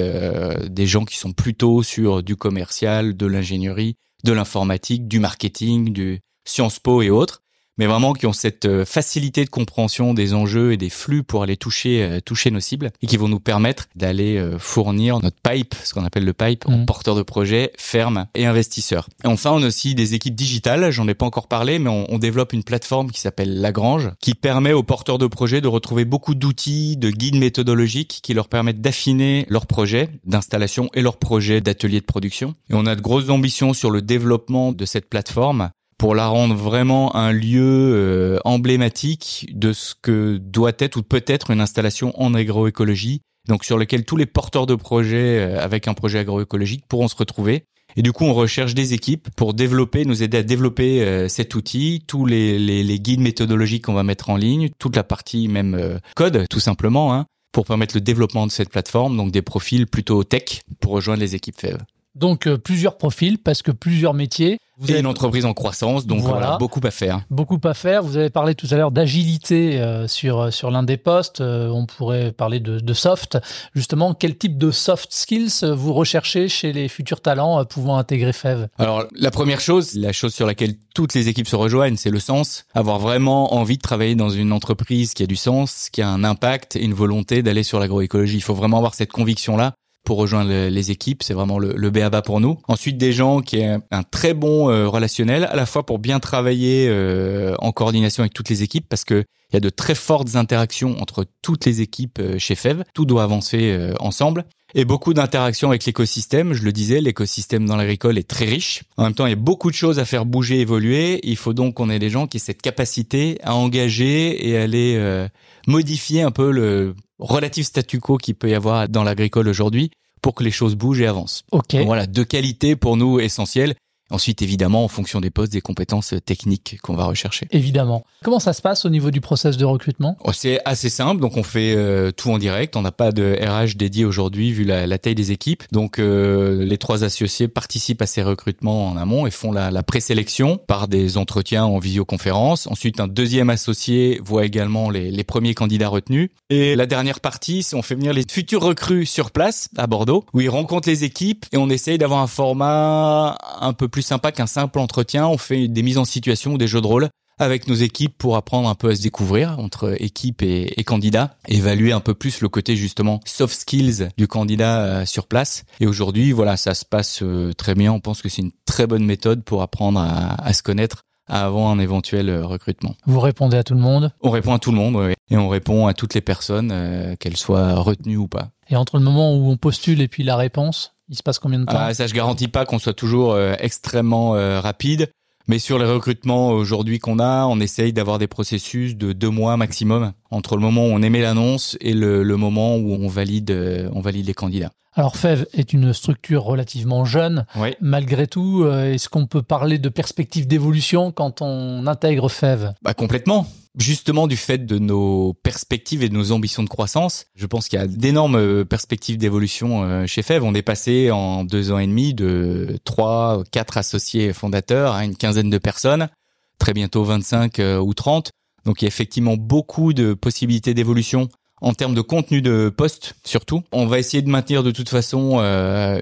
des 0.68 0.88
gens 0.88 1.04
qui 1.04 1.18
sont 1.18 1.34
plutôt 1.34 1.84
sur 1.84 2.24
du 2.24 2.36
commercial, 2.36 3.18
de 3.18 3.26
l'ingénierie, 3.26 3.96
de 4.24 4.32
l'informatique, 4.32 5.08
du 5.08 5.20
marketing, 5.20 5.92
du 5.92 6.22
Sciences 6.46 6.80
Po 6.80 7.02
et 7.02 7.10
autres 7.10 7.42
mais 7.80 7.88
vraiment 7.88 8.14
qui 8.14 8.28
ont 8.28 8.34
cette 8.34 8.66
euh, 8.66 8.86
facilité 8.86 9.46
de 9.46 9.50
compréhension 9.50 10.14
des 10.14 10.34
enjeux 10.34 10.74
et 10.74 10.78
des 10.78 10.90
flux 10.90 11.24
pour 11.24 11.42
aller 11.42 11.58
toucher 11.58 12.04
euh, 12.04 12.20
toucher 12.20 12.52
nos 12.52 12.60
cibles 12.60 12.92
et 13.02 13.08
qui 13.08 13.18
vont 13.18 13.30
nous 13.30 13.40
permettre 13.40 13.88
d'aller 13.96 14.38
euh, 14.38 14.60
fournir 14.60 15.20
notre 15.22 15.38
pipe, 15.42 15.74
ce 15.84 15.94
qu'on 15.94 16.04
appelle 16.04 16.26
le 16.26 16.34
pipe, 16.34 16.68
en 16.68 16.80
mhm. 16.80 16.86
porteurs 16.86 17.16
de 17.16 17.24
projets, 17.24 17.72
fermes 17.78 18.28
et 18.36 18.46
investisseurs. 18.46 19.08
Et 19.24 19.28
enfin, 19.28 19.52
on 19.52 19.64
a 19.64 19.68
aussi 19.68 19.96
des 19.96 20.14
équipes 20.14 20.36
digitales. 20.36 20.92
J'en 20.92 21.08
ai 21.08 21.14
pas 21.14 21.26
encore 21.26 21.48
parlé, 21.48 21.80
mais 21.80 21.90
on, 21.90 22.06
on 22.14 22.20
développe 22.20 22.52
une 22.52 22.64
plateforme 22.64 23.12
qui 23.12 23.22
s'appelle 23.22 23.62
Lagrange, 23.62 24.12
qui 24.20 24.36
permet 24.36 24.74
aux 24.74 24.84
porteurs 24.84 25.18
de 25.18 25.28
projets 25.28 25.62
de 25.62 25.70
retrouver 25.70 26.04
beaucoup 26.04 26.36
d'outils, 26.36 26.98
de 26.98 27.10
guides 27.10 27.38
méthodologiques 27.38 28.20
qui 28.22 28.34
leur 28.34 28.50
permettent 28.50 28.82
d'affiner 28.82 29.46
leurs 29.50 29.68
projets 29.68 30.10
d'installation 30.26 30.90
et 30.94 31.02
leurs 31.02 31.18
projets 31.18 31.62
d'atelier 31.62 32.02
de 32.02 32.06
production. 32.06 32.56
Et 32.70 32.74
on 32.74 32.86
a 32.86 32.96
de 32.96 33.02
grosses 33.02 33.30
ambitions 33.30 33.74
sur 33.74 33.90
le 33.90 34.02
développement 34.02 34.74
de 34.74 34.86
cette 34.86 35.10
plateforme 35.10 35.70
pour 36.00 36.16
la 36.16 36.28
rendre 36.28 36.56
vraiment 36.56 37.16
un 37.16 37.34
lieu 37.34 37.92
euh, 37.94 38.40
emblématique 38.46 39.48
de 39.54 39.74
ce 39.74 39.94
que 40.02 40.38
doit 40.38 40.72
être 40.80 40.96
ou 40.96 41.04
peut 41.04 41.24
être 41.28 41.52
une 41.52 41.60
installation 41.60 42.14
en 42.20 42.34
agroécologie, 42.34 43.22
donc 43.50 43.66
sur 43.66 43.78
lequel 43.78 44.06
tous 44.06 44.16
les 44.16 44.26
porteurs 44.26 44.66
de 44.66 44.76
projets 44.76 45.40
euh, 45.40 45.60
avec 45.62 45.90
un 45.90 45.94
projet 45.94 46.20
agroécologique 46.20 46.86
pourront 46.88 47.10
se 47.10 47.18
retrouver. 47.18 47.66
Et 47.98 48.02
du 48.02 48.14
coup, 48.14 48.24
on 48.24 48.34
recherche 48.34 48.76
des 48.76 48.94
équipes 48.94 49.28
pour 49.36 49.54
développer, 49.54 50.06
nous 50.06 50.24
aider 50.24 50.38
à 50.38 50.44
développer 50.44 51.04
euh, 51.04 51.28
cet 51.28 51.54
outil, 51.54 52.06
tous 52.08 52.26
les, 52.26 52.58
les, 52.58 52.82
les 52.82 53.00
guides 53.00 53.20
méthodologiques 53.20 53.84
qu'on 53.84 53.94
va 53.94 54.04
mettre 54.04 54.30
en 54.30 54.38
ligne, 54.38 54.70
toute 54.80 54.96
la 54.96 55.04
partie 55.04 55.50
même 55.50 56.00
code, 56.16 56.46
tout 56.50 56.62
simplement, 56.62 57.14
hein, 57.14 57.26
pour 57.52 57.66
permettre 57.66 57.98
le 57.98 58.02
développement 58.02 58.48
de 58.48 58.52
cette 58.52 58.70
plateforme, 58.70 59.18
donc 59.18 59.32
des 59.32 59.42
profils 59.42 59.86
plutôt 59.86 60.24
tech 60.24 60.62
pour 60.80 60.94
rejoindre 60.94 61.20
les 61.20 61.36
équipes 61.36 61.60
FEV. 61.60 61.78
Donc 62.16 62.48
plusieurs 62.56 62.98
profils 62.98 63.38
parce 63.38 63.62
que 63.62 63.72
plusieurs 63.72 64.14
métiers. 64.14 64.60
Vous 64.80 64.92
avez 64.92 65.02
une 65.02 65.08
entreprise 65.08 65.44
en 65.44 65.54
croissance, 65.54 66.06
donc 66.06 66.22
voilà. 66.22 66.58
beaucoup 66.58 66.80
à 66.84 66.92
faire. 66.92 67.22
Beaucoup 67.30 67.60
à 67.66 67.74
faire. 67.74 68.02
Vous 68.02 68.16
avez 68.16 68.30
parlé 68.30 68.56
tout 68.56 68.68
à 68.72 68.76
l'heure 68.76 68.92
d'agilité 68.92 69.78
euh, 69.82 70.08
sur 70.08 70.40
euh, 70.40 70.52
sur 70.52 70.72
l'un 70.72 70.84
des 70.84 70.96
postes. 70.96 71.42
Euh, 71.42 71.68
on 71.68 71.86
pourrait 71.86 72.32
parler 72.32 72.62
de, 72.62 72.80
de, 72.80 72.94
soft. 72.94 73.38
Justement, 73.76 74.14
quel 74.14 74.38
type 74.38 74.58
de 74.58 74.72
soft 74.72 75.12
skills 75.12 75.66
vous 75.74 75.92
recherchez 75.92 76.48
chez 76.48 76.72
les 76.72 76.88
futurs 76.88 77.20
talents 77.20 77.66
pouvant 77.66 77.98
intégrer 77.98 78.32
FEV? 78.32 78.68
Alors, 78.78 79.04
la 79.14 79.32
première 79.32 79.60
chose, 79.60 79.96
la 79.96 80.14
chose 80.14 80.34
sur 80.34 80.48
laquelle 80.48 80.76
toutes 80.96 81.14
les 81.14 81.28
équipes 81.28 81.48
se 81.48 81.58
rejoignent, 81.58 81.98
c'est 81.98 82.10
le 82.10 82.22
sens. 82.22 82.64
Avoir 82.74 83.00
vraiment 83.00 83.56
envie 83.56 83.76
de 83.76 83.82
travailler 83.82 84.16
dans 84.16 84.30
une 84.30 84.54
entreprise 84.54 85.14
qui 85.14 85.24
a 85.24 85.28
du 85.28 85.36
sens, 85.36 85.90
qui 85.92 86.02
a 86.02 86.08
un 86.08 86.24
impact 86.24 86.78
et 86.78 86.84
une 86.84 86.94
volonté 86.94 87.44
d'aller 87.44 87.64
sur 87.64 87.80
l'agroécologie. 87.80 88.38
Il 88.38 88.44
faut 88.44 88.56
vraiment 88.56 88.78
avoir 88.78 88.94
cette 88.94 89.12
conviction-là 89.12 89.74
pour 90.04 90.18
rejoindre 90.18 90.70
les 90.70 90.92
équipes. 90.92 91.24
C'est 91.24 91.34
vraiment 91.34 91.60
le, 91.60 91.74
le 91.76 91.90
BABA 91.90 92.22
pour 92.22 92.40
nous. 92.40 92.58
Ensuite, 92.68 92.98
des 92.98 93.14
gens 93.14 93.42
qui 93.42 93.60
ont 93.60 93.82
un 93.92 94.04
très 94.04 94.34
bon 94.34 94.70
euh, 94.70 94.88
relationnel, 94.88 95.46
à 95.46 95.56
la 95.56 95.66
fois 95.66 95.86
pour 95.86 96.00
bien 96.00 96.20
travailler 96.20 96.88
euh, 96.90 97.56
en 97.60 97.72
coordination 97.72 98.22
avec 98.22 98.34
toutes 98.34 98.50
les 98.50 98.64
équipes, 98.64 98.88
parce 98.90 99.04
que 99.04 99.24
il 99.52 99.56
y 99.56 99.58
a 99.58 99.60
de 99.60 99.70
très 99.70 99.96
fortes 99.96 100.36
interactions 100.36 101.00
entre 101.02 101.26
toutes 101.42 101.66
les 101.66 101.82
équipes 101.82 102.20
euh, 102.20 102.38
chez 102.38 102.56
FEV. 102.56 102.84
Tout 102.94 103.06
doit 103.06 103.24
avancer 103.24 103.94
ensemble. 104.00 104.46
Et 104.76 104.86
beaucoup 104.86 105.16
d'interactions 105.16 105.70
avec 105.70 105.86
l'écosystème. 105.86 106.54
Je 106.54 106.64
le 106.64 106.72
disais, 106.72 107.02
l'écosystème 107.02 107.66
dans 107.66 107.76
l'agricole 107.76 108.20
est 108.20 108.28
très 108.28 108.46
riche. 108.46 108.84
En 108.98 109.04
même 109.04 109.16
temps, 109.16 109.26
il 109.26 109.32
y 109.32 109.34
a 109.34 109.36
beaucoup 109.36 109.72
de 109.72 109.76
choses 109.76 109.98
à 109.98 110.06
faire 110.06 110.26
bouger, 110.26 110.60
évoluer. 110.60 111.20
Il 111.24 111.38
faut 111.38 111.54
donc 111.54 111.76
qu'on 111.76 111.90
ait 111.90 111.98
des 111.98 112.12
gens 112.12 112.28
qui 112.28 112.38
aient 112.38 112.40
cette 112.40 112.62
capacité 112.62 113.40
à 113.44 113.56
engager 113.56 114.48
et 114.48 114.58
aller 114.58 115.28
modifier 115.66 116.22
un 116.22 116.30
peu 116.30 116.52
le 116.52 116.94
relatif 117.20 117.66
statu 117.66 118.00
quo 118.00 118.18
qu'il 118.18 118.36
peut 118.36 118.50
y 118.50 118.56
avoir 118.56 118.90
dans 118.90 119.04
l'agricole 119.04 119.48
aujourd'hui 119.48 119.92
pour 120.22 120.34
que 120.36 120.44
les 120.44 120.52
choses 120.52 120.76
bougent 120.76 121.02
et 121.02 121.08
avancent. 121.08 121.44
Ok. 121.52 121.76
voilà, 121.86 122.08
deux 122.08 122.26
qualités 122.26 122.76
pour 122.76 122.98
nous 122.98 123.20
essentielles. 123.20 123.76
Ensuite, 124.12 124.42
évidemment, 124.42 124.84
en 124.84 124.88
fonction 124.88 125.22
des 125.22 125.30
postes, 125.30 125.52
des 125.52 125.62
compétences 125.62 126.14
techniques 126.26 126.78
qu'on 126.82 126.96
va 126.96 127.06
rechercher. 127.06 127.48
Évidemment. 127.52 128.06
Comment 128.24 128.40
ça 128.40 128.54
se 128.54 128.62
passe 128.62 128.86
au 128.86 128.90
niveau 128.90 129.12
du 129.12 129.22
process 129.22 129.58
de 129.58 129.66
recrutement? 129.66 130.18
Oh, 130.24 130.32
C'est 130.34 130.60
assez 130.66 130.90
simple. 130.90 131.22
Donc, 131.22 131.38
on 131.38 131.44
fait 131.44 131.74
euh, 131.76 132.12
tout 132.12 132.32
en 132.32 132.38
direct. 132.38 132.76
On 132.76 132.82
n'a 132.82 132.92
pas 132.92 133.12
de 133.12 133.38
RH 133.42 133.76
dédié 133.76 134.06
aujourd'hui 134.06 134.52
vu 134.52 134.64
la, 134.64 134.88
la, 134.88 134.98
taille 134.98 135.16
des 135.16 135.32
équipes. 135.32 135.64
Donc, 135.72 136.00
euh, 136.00 136.64
les 136.64 136.78
trois 136.78 137.04
associés 137.04 137.48
participent 137.48 138.02
à 138.02 138.08
ces 138.08 138.24
recrutements 138.24 138.88
en 138.88 138.98
amont 138.98 139.28
et 139.28 139.32
font 139.32 139.52
la, 139.52 139.72
la 139.72 139.84
présélection 139.84 140.58
par 140.58 140.88
des 140.88 141.18
entretiens 141.18 141.66
en 141.66 141.80
visioconférence. 141.80 142.68
Ensuite, 142.68 143.00
un 143.00 143.08
deuxième 143.08 143.50
associé 143.50 144.20
voit 144.24 144.46
également 144.46 144.90
les, 144.90 145.12
les 145.12 145.24
premiers 145.24 145.54
candidats 145.54 145.90
retenus. 145.90 146.30
Et 146.50 146.76
la 146.76 146.86
dernière 146.86 147.20
partie, 147.20 147.64
c'est 147.64 147.76
on 147.76 147.82
fait 147.82 147.96
venir 147.96 148.14
les 148.14 148.26
futurs 148.30 148.62
recrues 148.62 149.06
sur 149.06 149.32
place 149.32 149.70
à 149.78 149.88
Bordeaux, 149.88 150.26
où 150.34 150.42
ils 150.42 150.50
rencontrent 150.50 150.90
les 150.90 151.04
équipes 151.04 151.46
et 151.52 151.58
on 151.58 151.70
essaye 151.70 151.98
d'avoir 151.98 152.22
un 152.22 152.28
format 152.28 153.38
un 153.60 153.74
peu 153.74 153.88
plus 153.88 153.99
plus 154.00 154.04
sympa 154.04 154.32
qu'un 154.32 154.48
simple 154.48 154.80
entretien. 154.80 155.28
On 155.28 155.38
fait 155.38 155.68
des 155.68 155.84
mises 155.84 155.98
en 155.98 156.06
situation 156.06 156.54
ou 156.54 156.58
des 156.58 156.68
jeux 156.68 156.80
de 156.80 156.88
rôle 156.88 157.10
avec 157.38 157.68
nos 157.68 157.76
équipes 157.76 158.18
pour 158.18 158.38
apprendre 158.38 158.70
un 158.70 158.76
peu 158.76 158.92
à 158.92 158.96
se 158.96 159.02
découvrir 159.02 159.60
entre 159.60 160.02
équipe 160.02 160.42
et, 160.42 160.80
et 160.80 160.86
candidat, 160.86 161.36
évaluer 161.50 161.92
un 161.92 162.00
peu 162.00 162.14
plus 162.14 162.40
le 162.40 162.48
côté 162.48 162.78
justement 162.78 163.20
soft 163.26 163.54
skills 163.54 164.08
du 164.18 164.26
candidat 164.26 164.84
euh, 164.86 165.06
sur 165.06 165.28
place. 165.28 165.66
Et 165.82 165.86
aujourd'hui, 165.86 166.32
voilà, 166.32 166.56
ça 166.56 166.76
se 166.76 166.86
passe 166.86 167.24
euh, 167.24 167.52
très 167.52 167.76
bien. 167.76 167.92
On 167.92 168.00
pense 168.00 168.22
que 168.22 168.30
c'est 168.30 168.42
une 168.42 168.54
très 168.66 168.88
bonne 168.88 169.04
méthode 169.04 169.44
pour 169.44 169.64
apprendre 169.64 170.00
à, 170.00 170.54
se 170.54 170.64
connaître 170.64 171.04
avant 171.30 171.72
un 171.72 171.80
éventuel 171.80 172.30
euh, 172.30 172.46
recrutement. 172.46 172.96
Vous 173.06 173.20
répondez 173.20 173.58
à 173.58 173.64
tout 173.64 173.76
le 173.76 173.80
monde? 173.80 174.12
On 174.22 174.30
répond 174.30 174.54
à 174.54 174.60
tout 174.60 174.72
le 174.72 174.78
monde, 174.78 174.96
oui. 174.96 175.14
Et 175.32 175.38
on 175.38 175.48
répond 175.48 175.88
à 175.88 175.94
toutes 175.94 176.16
les 176.16 176.22
personnes, 176.22 176.74
qu'elles 177.20 177.38
soient 177.38 177.76
retenues 177.76 178.18
ou 178.18 178.28
pas. 178.28 178.50
Et 178.70 178.76
entre 178.76 178.98
le 178.98 179.04
moment 179.04 179.36
où 179.36 179.50
on 179.50 179.58
postule 179.58 180.02
et 180.02 180.08
puis 180.08 180.24
la 180.24 180.36
réponse, 180.36 180.96
il 181.10 181.16
se 181.16 181.24
passe 181.24 181.40
combien 181.40 181.60
de 181.60 181.66
temps? 181.66 181.76
Ah, 181.76 181.94
Ça, 181.94 182.08
je 182.08 182.14
garantis 182.14 182.48
pas 182.48 182.66
qu'on 182.66 182.80
soit 182.80 182.94
toujours 182.94 183.34
euh, 183.34 183.56
extrêmement 183.60 184.36
euh, 184.36 184.60
rapide. 184.60 185.12
Mais 185.50 185.58
sur 185.58 185.80
les 185.80 185.86
recrutements 185.86 186.52
aujourd'hui 186.52 187.00
qu'on 187.00 187.18
a, 187.18 187.48
on 187.48 187.60
essaye 187.60 187.92
d'avoir 187.92 188.20
des 188.20 188.28
processus 188.28 188.96
de 188.96 189.14
deux 189.14 189.32
mois 189.32 189.58
maximum 189.58 190.14
entre 190.30 190.56
le 190.56 190.62
moment 190.62 190.86
où 190.86 190.92
on 190.92 191.02
émet 191.02 191.22
l'annonce 191.22 191.76
et 191.82 191.96
le, 191.96 192.22
le, 192.22 192.38
moment 192.38 192.76
où 192.76 192.94
on 192.94 193.08
valide, 193.08 193.50
euh, 193.50 193.90
on 193.94 194.00
valide 194.00 194.28
les 194.28 194.36
candidats. 194.36 194.70
Alors 194.94 195.18
FEV 195.18 195.48
est 195.54 195.74
une 195.74 195.92
structure 195.92 196.44
relativement 196.44 197.04
jeune. 197.04 197.48
Oui. 197.56 197.70
Malgré 197.82 198.28
tout, 198.28 198.64
est-ce 198.68 199.10
qu'on 199.10 199.26
peut 199.26 199.42
parler 199.42 199.80
de 199.80 199.90
perspective 199.90 200.46
d'évolution 200.46 201.12
quand 201.12 201.42
on 201.42 201.88
intègre 201.88 202.30
FEV 202.30 202.74
bah, 202.84 202.94
Complètement. 202.94 203.48
Justement 203.80 204.28
du 204.28 204.38
fait 204.38 204.66
de 204.66 204.78
nos 204.78 205.34
perspectives 205.34 206.04
et 206.04 206.10
de 206.10 206.14
nos 206.14 206.32
ambitions 206.32 206.64
de 206.64 206.70
croissance. 206.70 207.26
Je 207.36 207.46
pense 207.46 207.68
qu'il 207.68 207.80
y 207.80 207.82
a 207.82 207.88
d'énormes 207.88 208.36
euh, 208.36 208.66
perspectives 208.66 209.18
d'évolution 209.18 209.84
euh, 209.84 210.06
chez 210.06 210.22
FEV. 210.22 210.44
On 210.44 210.54
est 210.54 210.62
passé 210.62 211.12
en 211.12 211.44
deux 211.44 211.72
ans 211.72 211.80
et 211.80 211.88
demi 211.88 212.14
de 212.14 212.78
trois, 212.84 213.44
quatre 213.52 213.78
associés 213.78 214.34
fondateurs 214.34 214.94
à 214.94 215.06
une 215.06 215.16
quinzaine 215.16 215.50
de 215.50 215.58
personnes, 215.58 216.10
très 216.58 216.74
bientôt 216.74 217.04
25 217.04 217.60
euh, 217.60 217.80
ou 217.80 217.94
30. 217.94 218.32
Donc 218.66 218.82
il 218.82 218.86
y 218.86 218.88
a 218.88 218.90
effectivement 218.90 219.38
beaucoup 219.38 219.94
de 219.94 220.14
possibilités 220.14 220.74
d'évolution 220.74 221.30
en 221.62 221.74
termes 221.74 221.96
de 221.96 222.02
contenu 222.02 222.42
de 222.42 222.70
poste 222.70 223.16
surtout. 223.24 223.64
On 223.72 223.86
va 223.86 224.00
essayer 224.00 224.22
de 224.22 224.30
maintenir 224.30 224.64
de 224.64 224.72
toute 224.72 224.90
façon 224.90 225.40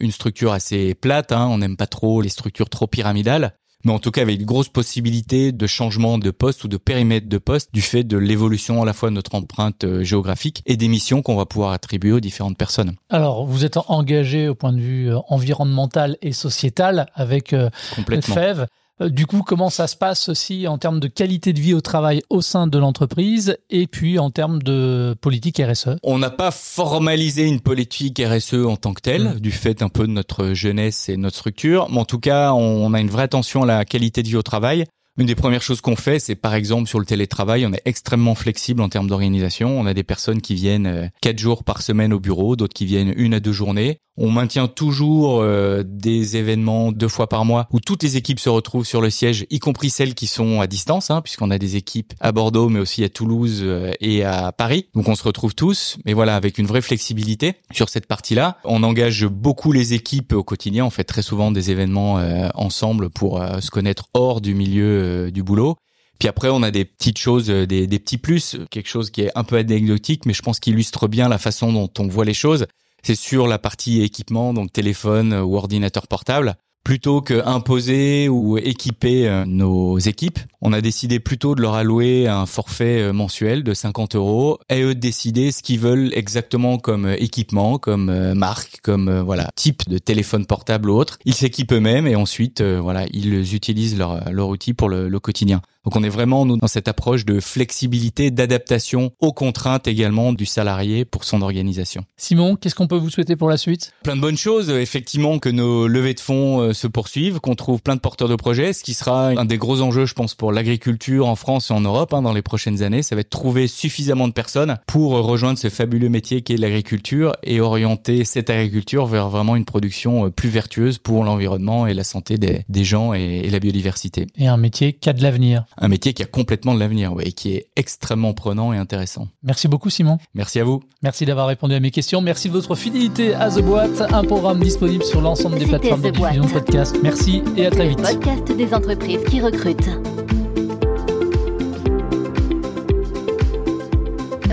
une 0.01 0.11
structure 0.11 0.51
assez 0.51 0.93
plate. 0.95 1.31
Hein. 1.31 1.47
On 1.49 1.59
n'aime 1.59 1.77
pas 1.77 1.87
trop 1.87 2.21
les 2.21 2.29
structures 2.29 2.69
trop 2.69 2.87
pyramidales 2.87 3.53
mais 3.85 3.91
en 3.91 3.99
tout 3.99 4.11
cas 4.11 4.21
avec 4.21 4.39
une 4.39 4.45
grosse 4.45 4.69
possibilité 4.69 5.51
de 5.51 5.67
changement 5.67 6.17
de 6.17 6.31
poste 6.31 6.63
ou 6.63 6.67
de 6.67 6.77
périmètre 6.77 7.27
de 7.27 7.37
poste 7.37 7.73
du 7.73 7.81
fait 7.81 8.03
de 8.03 8.17
l'évolution 8.17 8.81
à 8.81 8.85
la 8.85 8.93
fois 8.93 9.09
de 9.09 9.15
notre 9.15 9.35
empreinte 9.35 9.83
euh, 9.83 10.03
géographique 10.03 10.61
et 10.65 10.77
des 10.77 10.87
missions 10.87 11.21
qu'on 11.21 11.35
va 11.35 11.45
pouvoir 11.45 11.71
attribuer 11.71 12.11
aux 12.11 12.19
différentes 12.19 12.57
personnes. 12.57 12.95
Alors, 13.09 13.45
vous 13.45 13.65
êtes 13.65 13.77
engagé 13.87 14.47
au 14.49 14.55
point 14.55 14.73
de 14.73 14.81
vue 14.81 15.11
euh, 15.11 15.19
environnemental 15.29 16.17
et 16.21 16.31
sociétal 16.31 17.07
avec 17.15 17.53
euh, 17.53 17.69
FEV. 17.95 18.65
Euh, 19.01 19.09
du 19.09 19.25
coup, 19.25 19.43
comment 19.43 19.69
ça 19.69 19.87
se 19.87 19.95
passe 19.95 20.29
aussi 20.29 20.67
en 20.67 20.77
termes 20.77 20.99
de 20.99 21.07
qualité 21.07 21.53
de 21.53 21.59
vie 21.59 21.73
au 21.73 21.81
travail 21.81 22.21
au 22.29 22.41
sein 22.41 22.67
de 22.67 22.77
l'entreprise 22.77 23.57
et 23.69 23.87
puis 23.87 24.19
en 24.19 24.31
termes 24.31 24.61
de 24.61 25.15
politique 25.21 25.61
RSE 25.63 25.97
On 26.03 26.17
n'a 26.17 26.29
pas 26.29 26.51
formalisé 26.51 27.43
une 27.47 27.59
politique 27.59 28.21
RSE 28.23 28.65
en 28.65 28.77
tant 28.77 28.93
que 28.93 29.01
telle, 29.01 29.35
mmh. 29.35 29.39
du 29.39 29.51
fait 29.51 29.81
un 29.81 29.89
peu 29.89 30.07
de 30.07 30.11
notre 30.11 30.53
jeunesse 30.53 31.09
et 31.09 31.17
notre 31.17 31.37
structure, 31.37 31.87
mais 31.91 31.99
en 31.99 32.05
tout 32.05 32.19
cas, 32.19 32.53
on 32.53 32.93
a 32.93 32.99
une 32.99 33.09
vraie 33.09 33.23
attention 33.23 33.63
à 33.63 33.65
la 33.65 33.85
qualité 33.85 34.23
de 34.23 34.27
vie 34.27 34.35
au 34.35 34.43
travail. 34.43 34.85
Une 35.19 35.25
des 35.25 35.35
premières 35.35 35.63
choses 35.63 35.81
qu'on 35.81 35.95
fait, 35.95 36.19
c'est 36.19 36.35
par 36.35 36.53
exemple 36.53 36.87
sur 36.87 36.99
le 36.99 37.05
télétravail, 37.05 37.65
on 37.65 37.73
est 37.73 37.81
extrêmement 37.85 38.35
flexible 38.35 38.81
en 38.81 38.89
termes 38.89 39.07
d'organisation. 39.07 39.79
On 39.79 39.87
a 39.87 39.95
des 39.95 40.03
personnes 40.03 40.41
qui 40.41 40.53
viennent 40.53 40.85
euh, 40.85 41.07
quatre 41.21 41.39
jours 41.39 41.63
par 41.63 41.81
semaine 41.81 42.13
au 42.13 42.19
bureau, 42.19 42.55
d'autres 42.55 42.75
qui 42.75 42.85
viennent 42.85 43.13
une 43.17 43.33
à 43.33 43.39
deux 43.39 43.51
journées. 43.51 43.97
On 44.19 44.31
maintient 44.31 44.67
toujours 44.67 45.41
euh, 45.41 45.83
des 45.85 46.37
événements 46.37 46.91
deux 46.91 47.07
fois 47.07 47.29
par 47.29 47.45
mois 47.45 47.67
où 47.71 47.79
toutes 47.79 48.01
les 48.01 48.17
équipes 48.17 48.39
se 48.39 48.49
retrouvent 48.49 48.85
sur 48.85 48.99
le 48.99 49.11
siège, 49.11 49.45
y 49.51 49.59
compris 49.59 49.91
celles 49.91 50.15
qui 50.15 50.25
sont 50.25 50.59
à 50.59 50.65
distance, 50.65 51.11
hein, 51.11 51.21
puisqu'on 51.21 51.51
a 51.51 51.59
des 51.59 51.75
équipes 51.75 52.13
à 52.19 52.31
Bordeaux, 52.31 52.67
mais 52.67 52.79
aussi 52.79 53.03
à 53.03 53.09
Toulouse 53.09 53.61
euh, 53.63 53.91
et 53.99 54.23
à 54.23 54.51
Paris. 54.51 54.87
Donc 54.95 55.07
on 55.07 55.13
se 55.13 55.23
retrouve 55.23 55.53
tous, 55.53 55.97
mais 56.03 56.13
voilà, 56.13 56.35
avec 56.35 56.57
une 56.57 56.65
vraie 56.65 56.81
flexibilité 56.81 57.53
sur 57.71 57.89
cette 57.89 58.07
partie-là. 58.07 58.57
On 58.63 58.81
engage 58.81 59.27
beaucoup 59.27 59.71
les 59.71 59.93
équipes 59.93 60.33
au 60.33 60.43
quotidien. 60.43 60.85
On 60.85 60.89
fait 60.89 61.03
très 61.03 61.21
souvent 61.21 61.51
des 61.51 61.69
événements 61.69 62.17
euh, 62.17 62.49
ensemble 62.55 63.11
pour 63.11 63.39
se 63.61 63.69
connaître 63.69 64.07
hors 64.15 64.41
du 64.41 64.55
milieu 64.55 65.29
du 65.31 65.43
boulot. 65.43 65.75
Puis 66.19 66.27
après, 66.27 66.49
on 66.49 66.63
a 66.63 66.71
des 66.71 66.85
petites 66.85 67.19
choses, 67.19 67.47
des, 67.47 67.85
des 67.85 67.99
petits 67.99 68.17
plus, 68.17 68.57
quelque 68.71 68.89
chose 68.89 69.11
qui 69.11 69.21
est 69.21 69.31
un 69.35 69.43
peu 69.43 69.57
anecdotique, 69.57 70.25
mais 70.25 70.33
je 70.33 70.41
pense 70.41 70.59
qu'il 70.59 70.73
illustre 70.73 71.07
bien 71.07 71.29
la 71.29 71.37
façon 71.37 71.71
dont 71.71 71.89
on 71.99 72.07
voit 72.07 72.25
les 72.25 72.33
choses 72.33 72.65
c'est 73.07 73.15
sur 73.15 73.47
la 73.47 73.57
partie 73.57 74.01
équipement, 74.01 74.53
donc 74.53 74.73
téléphone 74.73 75.33
ou 75.33 75.55
ordinateur 75.55 76.07
portable. 76.07 76.55
Plutôt 76.83 77.21
que 77.21 77.41
imposer 77.45 78.27
ou 78.27 78.57
équiper 78.57 79.29
euh, 79.29 79.45
nos 79.45 79.97
équipes, 79.97 80.39
on 80.59 80.73
a 80.73 80.81
décidé 80.81 81.21
plutôt 81.21 81.55
de 81.55 81.61
leur 81.61 81.75
allouer 81.75 82.27
un 82.27 82.45
forfait 82.45 83.01
euh, 83.01 83.13
mensuel 83.13 83.63
de 83.63 83.73
50 83.73 84.15
euros 84.15 84.59
et 84.69 84.81
eux 84.81 84.93
de 84.93 84.99
décider 84.99 85.53
ce 85.53 85.63
qu'ils 85.63 85.79
veulent 85.79 86.11
exactement 86.13 86.79
comme 86.79 87.05
euh, 87.05 87.15
équipement, 87.17 87.77
comme 87.77 88.33
marque, 88.33 88.81
comme 88.83 89.21
voilà 89.21 89.51
type 89.55 89.87
de 89.87 89.99
téléphone 89.99 90.45
portable 90.45 90.89
ou 90.89 90.95
autre. 90.95 91.17
Ils 91.23 91.33
s'équipent 91.33 91.71
eux-mêmes 91.71 92.07
et 92.07 92.17
ensuite 92.17 92.61
voilà 92.61 93.05
ils 93.13 93.55
utilisent 93.55 93.97
leur, 93.97 94.49
outil 94.49 94.73
pour 94.73 94.89
le 94.89 95.19
quotidien. 95.21 95.61
Donc 95.87 95.95
on 95.95 96.03
est 96.03 96.09
vraiment 96.09 96.45
nous 96.45 96.57
dans 96.57 96.67
cette 96.67 96.89
approche 96.89 97.23
de 97.23 97.39
flexibilité, 97.39 98.29
d'adaptation 98.29 99.13
aux 99.21 99.31
contraintes 99.31 99.87
également 99.87 100.33
du 100.33 100.45
salarié 100.45 101.05
pour 101.05 101.23
son 101.23 101.41
organisation. 101.41 102.03
Simon, 102.17 102.57
qu'est-ce 102.57 102.75
qu'on 102.75 102.87
peut 102.87 102.97
vous 102.97 103.09
souhaiter 103.09 103.37
pour 103.37 103.47
la 103.47 103.55
suite? 103.55 103.93
Plein 104.03 104.17
de 104.17 104.19
bonnes 104.19 104.37
choses, 104.37 104.69
effectivement 104.69 105.39
que 105.39 105.47
nos 105.47 105.87
levées 105.87 106.13
de 106.13 106.19
fonds 106.19 106.59
euh, 106.59 106.73
se 106.73 106.87
poursuivent, 106.87 107.39
qu'on 107.39 107.55
trouve 107.55 107.81
plein 107.81 107.95
de 107.95 108.01
porteurs 108.01 108.27
de 108.27 108.35
projets, 108.35 108.73
ce 108.73 108.83
qui 108.83 108.93
sera 108.93 109.27
un 109.27 109.45
des 109.45 109.57
gros 109.57 109.79
enjeux, 109.79 110.05
je 110.05 110.13
pense, 110.13 110.35
pour 110.35 110.51
l'agriculture 110.51 111.25
en 111.25 111.37
France 111.37 111.71
et 111.71 111.73
en 111.73 111.79
Europe 111.79 112.13
hein, 112.13 112.21
dans 112.21 112.33
les 112.33 112.41
prochaines 112.41 112.83
années. 112.83 113.01
Ça 113.01 113.15
va 113.15 113.21
être 113.21 113.29
trouver 113.29 113.67
suffisamment 113.67 114.27
de 114.27 114.33
personnes 114.33 114.79
pour 114.87 115.11
rejoindre 115.11 115.57
ce 115.57 115.69
fabuleux 115.69 116.09
métier 116.09 116.41
qui 116.41 116.51
est 116.51 116.57
l'agriculture 116.57 117.31
et 117.43 117.61
orienter 117.61 118.25
cette 118.25 118.49
agriculture 118.49 119.05
vers 119.05 119.29
vraiment 119.29 119.55
une 119.55 119.63
production 119.63 120.25
euh, 120.25 120.31
plus 120.31 120.49
vertueuse 120.49 120.97
pour 120.97 121.23
l'environnement 121.23 121.87
et 121.87 121.93
la 121.93 122.03
santé 122.03 122.37
des, 122.37 122.83
gens 122.83 123.13
et, 123.13 123.43
et 123.45 123.49
la 123.49 123.59
biodiversité. 123.59 124.27
Et 124.35 124.47
un 124.47 124.57
métier 124.57 124.91
qui 124.91 125.07
a 125.07 125.13
de 125.13 125.23
l'avenir 125.23 125.63
un 125.77 125.87
métier 125.87 126.13
qui 126.13 126.23
a 126.23 126.25
complètement 126.25 126.73
de 126.73 126.79
l'avenir 126.79 127.13
et 127.21 127.31
qui 127.31 127.55
est 127.55 127.67
extrêmement 127.75 128.33
prenant 128.33 128.73
et 128.73 128.77
intéressant. 128.77 129.27
Merci 129.43 129.67
beaucoup 129.67 129.89
Simon. 129.89 130.17
Merci 130.33 130.59
à 130.59 130.63
vous. 130.63 130.81
Merci 131.03 131.25
d'avoir 131.25 131.47
répondu 131.47 131.73
à 131.75 131.79
mes 131.79 131.91
questions. 131.91 132.21
Merci 132.21 132.49
de 132.49 132.53
votre 132.53 132.75
fidélité 132.75 133.33
à 133.33 133.49
The 133.49 133.61
Boîte, 133.61 134.01
un 134.11 134.23
programme 134.23 134.59
disponible 134.59 135.03
sur 135.03 135.21
l'ensemble 135.21 135.59
des 135.59 135.65
plateformes 135.65 136.01
de 136.01 136.09
diffusion 136.09 136.45
de 136.45 136.51
podcast. 136.51 136.97
Merci 137.03 137.43
et 137.55 137.65
à 137.65 137.71
très 137.71 137.89
vite. 137.89 138.01
podcast 138.01 138.51
des 138.51 138.73
entreprises 138.73 139.23
qui 139.29 139.41
recrutent. 139.41 139.89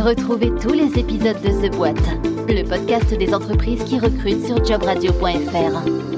Retrouvez 0.04 0.52
tous 0.60 0.74
les 0.74 0.98
épisodes 0.98 1.40
de 1.40 1.66
The 1.66 1.74
Boîte, 1.74 1.96
le 2.46 2.62
podcast 2.62 3.14
des 3.14 3.32
entreprises 3.32 3.82
qui 3.84 3.98
recrutent 3.98 4.44
sur 4.44 4.62
jobradio.fr. 4.62 6.13